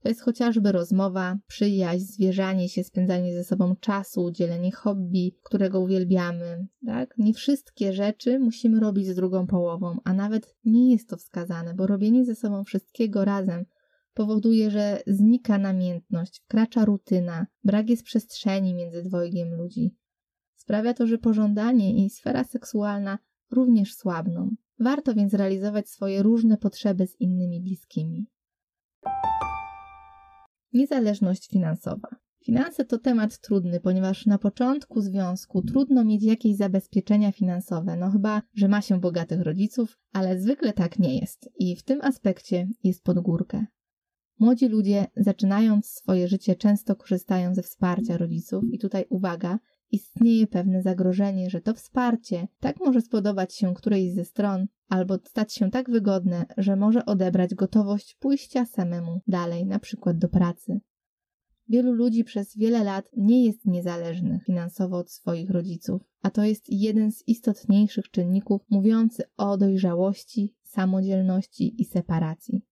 To 0.02 0.08
jest 0.08 0.20
chociażby 0.20 0.72
rozmowa, 0.72 1.38
przyjaźń, 1.46 2.04
zwierzanie 2.04 2.68
się, 2.68 2.84
spędzanie 2.84 3.34
ze 3.34 3.44
sobą 3.44 3.76
czasu, 3.76 4.30
dzielenie 4.30 4.72
hobby, 4.72 5.36
którego 5.42 5.80
uwielbiamy. 5.80 6.66
Tak? 6.86 7.14
Nie 7.18 7.34
wszystkie 7.34 7.92
rzeczy 7.92 8.38
musimy 8.38 8.80
robić 8.80 9.06
z 9.06 9.14
drugą 9.14 9.46
połową, 9.46 9.96
a 10.04 10.12
nawet 10.12 10.56
nie 10.64 10.92
jest 10.92 11.08
to 11.08 11.16
wskazane, 11.16 11.74
bo 11.74 11.86
robienie 11.86 12.24
ze 12.24 12.34
sobą 12.34 12.64
wszystkiego 12.64 13.24
razem 13.24 13.64
powoduje, 14.14 14.70
że 14.70 15.02
znika 15.06 15.58
namiętność, 15.58 16.40
wkracza 16.40 16.84
rutyna, 16.84 17.46
brak 17.64 17.90
jest 17.90 18.02
przestrzeni 18.02 18.74
między 18.74 19.02
dwojgiem 19.02 19.54
ludzi. 19.54 19.96
Sprawia 20.54 20.94
to, 20.94 21.06
że 21.06 21.18
pożądanie 21.18 22.04
i 22.04 22.10
sfera 22.10 22.44
seksualna 22.44 23.18
również 23.50 23.94
słabną. 23.94 24.50
Warto 24.78 25.14
więc 25.14 25.34
realizować 25.34 25.88
swoje 25.88 26.22
różne 26.22 26.56
potrzeby 26.56 27.06
z 27.06 27.20
innymi 27.20 27.60
bliskimi. 27.60 28.26
Niezależność 30.72 31.48
finansowa. 31.48 32.09
Finanse 32.44 32.85
to 32.85 32.98
temat 32.98 33.40
trudny, 33.40 33.80
ponieważ 33.80 34.26
na 34.26 34.38
początku 34.38 35.00
związku 35.00 35.62
trudno 35.62 36.04
mieć 36.04 36.22
jakieś 36.22 36.56
zabezpieczenia 36.56 37.33
finansowe, 37.33 37.96
no 37.96 38.11
chyba, 38.11 38.42
że 38.54 38.68
ma 38.68 38.83
się 38.83 39.00
bogatych 39.00 39.40
rodziców, 39.40 39.98
ale 40.12 40.40
zwykle 40.40 40.72
tak 40.72 40.98
nie 40.98 41.18
jest 41.18 41.50
i 41.59 41.76
w 41.76 41.83
tym 41.83 42.00
aspekcie 42.02 42.68
jest 42.85 43.02
pod 43.04 43.18
górkę. 43.18 43.66
Młodzi 44.38 44.68
ludzie, 44.68 45.06
zaczynając 45.16 45.87
swoje 45.87 46.28
życie, 46.28 46.56
często 46.56 46.96
korzystają 46.96 47.54
ze 47.54 47.62
wsparcia 47.62 48.16
rodziców, 48.16 48.64
i 48.72 48.78
tutaj 48.78 49.04
uwaga, 49.09 49.59
istnieje 49.92 50.46
pewne 50.46 50.83
zagrożenie, 50.83 51.50
że 51.50 51.61
to 51.61 51.74
wsparcie 51.74 52.48
tak 52.61 52.81
może 52.81 53.00
spodobać 53.00 53.55
się 53.55 53.74
którejś 53.74 54.12
ze 54.12 54.24
stron, 54.24 54.66
albo 54.88 55.18
stać 55.24 55.55
się 55.55 55.70
tak 55.70 55.90
wygodne, 55.90 56.46
że 56.57 56.76
może 56.76 57.07
odebrać 57.07 57.55
gotowość 57.55 58.14
pójścia 58.14 58.66
samemu 58.66 59.20
dalej, 59.26 59.66
na 59.66 59.79
przykład 59.79 60.18
do 60.18 60.29
pracy. 60.29 60.81
Wielu 61.68 61.92
ludzi 61.92 62.24
przez 62.24 62.57
wiele 62.57 62.85
lat 62.85 63.11
nie 63.16 63.44
jest 63.44 63.66
niezależnych 63.66 64.44
finansowo 64.44 64.98
od 64.98 65.11
swoich 65.11 65.50
rodziców, 65.50 66.03
a 66.22 66.31
to 66.31 66.44
jest 66.44 66.64
jeden 66.68 67.12
z 67.12 67.29
istotniejszych 67.29 68.11
czynników 68.11 68.62
mówiący 68.70 69.22
o 69.37 69.57
dojrzałości, 69.57 70.55
samodzielności 70.62 71.83
i 71.83 71.85
separacji. 71.85 72.62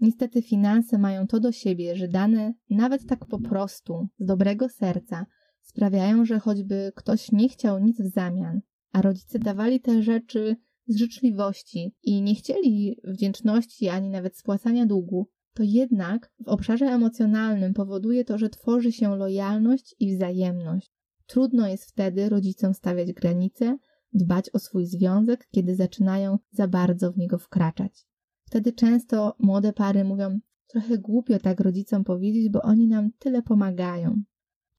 Niestety 0.00 0.42
finanse 0.42 0.98
mają 0.98 1.26
to 1.26 1.40
do 1.40 1.52
siebie, 1.52 1.96
że 1.96 2.08
dane 2.08 2.54
nawet 2.70 3.06
tak 3.06 3.26
po 3.26 3.38
prostu, 3.38 4.08
z 4.18 4.26
dobrego 4.26 4.68
serca, 4.68 5.26
sprawiają, 5.64 6.24
że 6.24 6.38
choćby 6.38 6.92
ktoś 6.94 7.32
nie 7.32 7.48
chciał 7.48 7.78
nic 7.78 8.00
w 8.00 8.12
zamian, 8.14 8.60
a 8.92 9.02
rodzice 9.02 9.38
dawali 9.38 9.80
te 9.80 10.02
rzeczy 10.02 10.56
z 10.86 10.96
życzliwości 10.96 11.94
i 12.02 12.22
nie 12.22 12.34
chcieli 12.34 13.00
wdzięczności 13.04 13.88
ani 13.88 14.10
nawet 14.10 14.36
spłacania 14.36 14.86
długu, 14.86 15.28
to 15.54 15.62
jednak 15.62 16.32
w 16.44 16.48
obszarze 16.48 16.86
emocjonalnym 16.86 17.74
powoduje 17.74 18.24
to, 18.24 18.38
że 18.38 18.48
tworzy 18.48 18.92
się 18.92 19.16
lojalność 19.16 19.94
i 20.00 20.16
wzajemność. 20.16 20.92
Trudno 21.26 21.68
jest 21.68 21.84
wtedy 21.84 22.28
rodzicom 22.28 22.74
stawiać 22.74 23.12
granice, 23.12 23.78
dbać 24.12 24.50
o 24.50 24.58
swój 24.58 24.86
związek, 24.86 25.48
kiedy 25.50 25.74
zaczynają 25.76 26.38
za 26.50 26.68
bardzo 26.68 27.12
w 27.12 27.18
niego 27.18 27.38
wkraczać. 27.38 28.06
Wtedy 28.44 28.72
często 28.72 29.36
młode 29.38 29.72
pary 29.72 30.04
mówią: 30.04 30.38
Trochę 30.66 30.98
głupio 30.98 31.38
tak 31.38 31.60
rodzicom 31.60 32.04
powiedzieć, 32.04 32.48
bo 32.48 32.62
oni 32.62 32.88
nam 32.88 33.10
tyle 33.18 33.42
pomagają. 33.42 34.22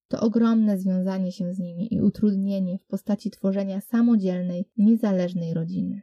To 0.08 0.20
ogromne 0.20 0.78
związanie 0.78 1.32
się 1.32 1.54
z 1.54 1.60
nimi 1.60 1.94
i 1.94 2.02
utrudnienie 2.02 2.78
w 2.78 2.86
postaci 2.86 3.32
tworzenia 3.32 3.82
samodzielnej, 3.82 4.66
niezależnej 4.78 5.54
rodziny. 5.54 6.02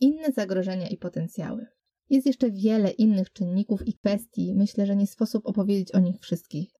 inne 0.00 0.32
zagrożenia 0.32 0.88
i 0.88 0.96
potencjały. 0.96 1.66
Jest 2.10 2.26
jeszcze 2.26 2.50
wiele 2.50 2.90
innych 2.90 3.32
czynników 3.32 3.88
i 3.88 3.94
kwestii, 3.94 4.54
myślę, 4.54 4.86
że 4.86 4.96
nie 4.96 5.06
sposób 5.06 5.46
opowiedzieć 5.46 5.94
o 5.94 5.98
nich 5.98 6.20
wszystkich. 6.20 6.70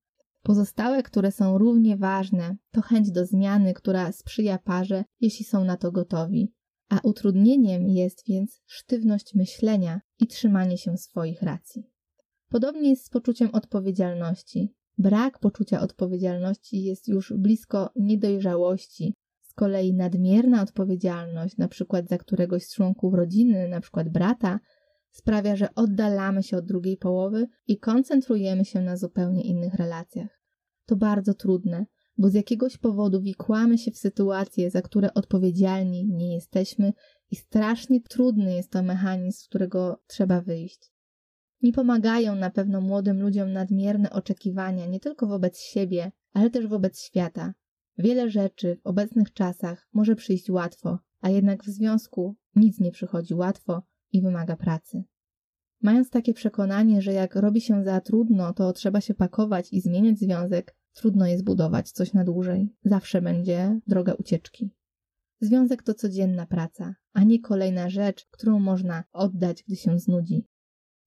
Pozostałe, 0.43 1.03
które 1.03 1.31
są 1.31 1.57
równie 1.57 1.97
ważne, 1.97 2.55
to 2.71 2.81
chęć 2.81 3.11
do 3.11 3.25
zmiany, 3.25 3.73
która 3.73 4.11
sprzyja 4.11 4.57
parze, 4.57 5.03
jeśli 5.19 5.45
są 5.45 5.63
na 5.63 5.77
to 5.77 5.91
gotowi. 5.91 6.53
A 6.89 6.99
utrudnieniem 7.03 7.89
jest 7.89 8.23
więc 8.27 8.61
sztywność 8.65 9.35
myślenia 9.35 10.01
i 10.19 10.27
trzymanie 10.27 10.77
się 10.77 10.97
swoich 10.97 11.41
racji. 11.41 11.89
Podobnie 12.49 12.89
jest 12.89 13.05
z 13.05 13.09
poczuciem 13.09 13.49
odpowiedzialności. 13.53 14.75
Brak 14.97 15.39
poczucia 15.39 15.81
odpowiedzialności 15.81 16.83
jest 16.83 17.07
już 17.07 17.33
blisko 17.37 17.89
niedojrzałości. 17.95 19.15
Z 19.41 19.53
kolei 19.53 19.93
nadmierna 19.93 20.61
odpowiedzialność, 20.61 21.57
na 21.57 21.67
przykład 21.67 22.09
za 22.09 22.17
któregoś 22.17 22.63
z 22.63 22.75
członków 22.75 23.13
rodziny, 23.13 23.67
na 23.67 23.81
przykład 23.81 24.09
brata, 24.09 24.59
sprawia, 25.11 25.55
że 25.55 25.75
oddalamy 25.75 26.43
się 26.43 26.57
od 26.57 26.65
drugiej 26.65 26.97
połowy 26.97 27.47
i 27.67 27.79
koncentrujemy 27.79 28.65
się 28.65 28.81
na 28.81 28.97
zupełnie 28.97 29.43
innych 29.43 29.73
relacjach. 29.73 30.41
To 30.85 30.95
bardzo 30.95 31.33
trudne, 31.33 31.85
bo 32.17 32.29
z 32.29 32.33
jakiegoś 32.33 32.77
powodu 32.77 33.21
wikłamy 33.21 33.77
się 33.77 33.91
w 33.91 33.97
sytuacje, 33.97 34.71
za 34.71 34.81
które 34.81 35.13
odpowiedzialni 35.13 36.05
nie 36.07 36.33
jesteśmy 36.33 36.93
i 37.31 37.35
strasznie 37.35 38.01
trudny 38.01 38.55
jest 38.55 38.71
to 38.71 38.83
mechanizm, 38.83 39.39
z 39.39 39.47
którego 39.47 40.01
trzeba 40.07 40.41
wyjść. 40.41 40.94
Nie 41.65 41.73
pomagają 41.73 42.35
na 42.35 42.49
pewno 42.49 42.81
młodym 42.81 43.21
ludziom 43.21 43.51
nadmierne 43.51 44.09
oczekiwania 44.09 44.85
nie 44.85 44.99
tylko 44.99 45.27
wobec 45.27 45.59
siebie, 45.59 46.11
ale 46.33 46.49
też 46.49 46.67
wobec 46.67 47.01
świata. 47.01 47.53
Wiele 47.97 48.29
rzeczy 48.29 48.75
w 48.75 48.87
obecnych 48.87 49.33
czasach 49.33 49.87
może 49.93 50.15
przyjść 50.15 50.49
łatwo, 50.49 50.99
a 51.21 51.29
jednak 51.29 51.63
w 51.63 51.67
związku 51.67 52.35
nic 52.55 52.79
nie 52.79 52.91
przychodzi 52.91 53.33
łatwo 53.33 53.83
i 54.11 54.21
wymaga 54.21 54.55
pracy. 54.55 55.03
Mając 55.81 56.09
takie 56.09 56.33
przekonanie, 56.33 57.01
że 57.01 57.13
jak 57.13 57.35
robi 57.35 57.61
się 57.61 57.83
za 57.83 58.01
trudno, 58.01 58.53
to 58.53 58.73
trzeba 58.73 59.01
się 59.01 59.13
pakować 59.13 59.73
i 59.73 59.81
zmieniać 59.81 60.19
związek, 60.19 60.75
trudno 60.93 61.27
jest 61.27 61.43
budować 61.43 61.91
coś 61.91 62.13
na 62.13 62.23
dłużej. 62.23 62.69
Zawsze 62.83 63.21
będzie 63.21 63.79
droga 63.87 64.13
ucieczki. 64.13 64.69
Związek 65.39 65.83
to 65.83 65.93
codzienna 65.93 66.45
praca, 66.45 66.95
a 67.13 67.23
nie 67.23 67.39
kolejna 67.39 67.89
rzecz, 67.89 68.27
którą 68.31 68.59
można 68.59 69.03
oddać, 69.11 69.63
gdy 69.63 69.75
się 69.75 69.99
znudzi. 69.99 70.45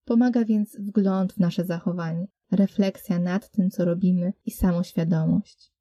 Pomaga 0.09 0.45
więc 0.45 0.75
wgląd 0.75 1.33
w 1.33 1.37
nasze 1.37 1.65
zachowanie, 1.65 2.27
refleksja 2.51 3.19
nad 3.19 3.49
tym, 3.51 3.69
co 3.69 3.85
robimy 3.85 4.33
i 4.45 4.51
samoświadomość. 4.51 5.71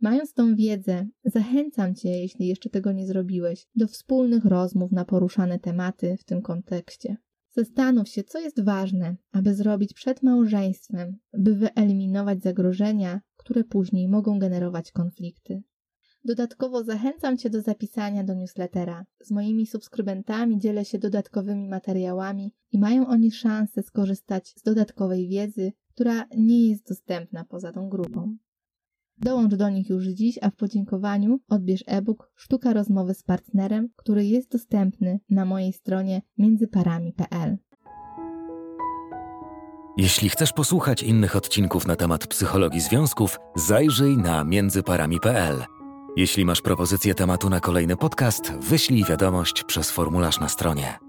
Mając 0.00 0.32
tą 0.32 0.54
wiedzę, 0.54 1.06
zachęcam 1.24 1.94
Cię, 1.94 2.08
jeśli 2.08 2.46
jeszcze 2.46 2.70
tego 2.70 2.92
nie 2.92 3.06
zrobiłeś, 3.06 3.66
do 3.74 3.86
wspólnych 3.86 4.44
rozmów 4.44 4.92
na 4.92 5.04
poruszane 5.04 5.58
tematy 5.58 6.16
w 6.16 6.24
tym 6.24 6.42
kontekście. 6.42 7.16
Zastanów 7.50 8.08
się, 8.08 8.24
co 8.24 8.38
jest 8.38 8.64
ważne, 8.64 9.16
aby 9.32 9.54
zrobić 9.54 9.94
przed 9.94 10.22
małżeństwem, 10.22 11.18
by 11.32 11.54
wyeliminować 11.54 12.42
zagrożenia, 12.42 13.20
które 13.36 13.64
później 13.64 14.08
mogą 14.08 14.38
generować 14.38 14.92
konflikty. 14.92 15.62
Dodatkowo 16.26 16.84
zachęcam 16.84 17.36
Cię 17.36 17.50
do 17.50 17.62
zapisania 17.62 18.24
do 18.24 18.34
newslettera. 18.34 19.04
Z 19.20 19.30
moimi 19.30 19.66
subskrybentami 19.66 20.58
dzielę 20.58 20.84
się 20.84 20.98
dodatkowymi 20.98 21.68
materiałami 21.68 22.54
i 22.72 22.78
mają 22.78 23.06
oni 23.06 23.32
szansę 23.32 23.82
skorzystać 23.82 24.48
z 24.48 24.62
dodatkowej 24.62 25.28
wiedzy, 25.28 25.72
która 25.94 26.24
nie 26.36 26.68
jest 26.70 26.88
dostępna 26.88 27.44
poza 27.44 27.72
tą 27.72 27.88
grupą. 27.88 28.36
Dołącz 29.18 29.54
do 29.54 29.68
nich 29.68 29.88
już 29.88 30.04
dziś, 30.04 30.38
a 30.42 30.50
w 30.50 30.56
podziękowaniu 30.56 31.40
odbierz 31.48 31.84
e-book 31.86 32.32
Sztuka 32.34 32.72
rozmowy 32.72 33.14
z 33.14 33.22
partnerem, 33.22 33.88
który 33.96 34.26
jest 34.26 34.50
dostępny 34.50 35.20
na 35.30 35.44
mojej 35.44 35.72
stronie 35.72 36.22
międzyparami.pl. 36.38 37.58
Jeśli 39.96 40.28
chcesz 40.28 40.52
posłuchać 40.52 41.02
innych 41.02 41.36
odcinków 41.36 41.86
na 41.86 41.96
temat 41.96 42.26
psychologii 42.26 42.80
związków, 42.80 43.38
zajrzyj 43.56 44.16
na 44.16 44.44
międzyparami.pl. 44.44 45.75
Jeśli 46.16 46.44
masz 46.44 46.62
propozycję 46.62 47.14
tematu 47.14 47.50
na 47.50 47.60
kolejny 47.60 47.96
podcast, 47.96 48.52
wyślij 48.52 49.04
wiadomość 49.04 49.64
przez 49.64 49.90
formularz 49.90 50.40
na 50.40 50.48
stronie. 50.48 51.05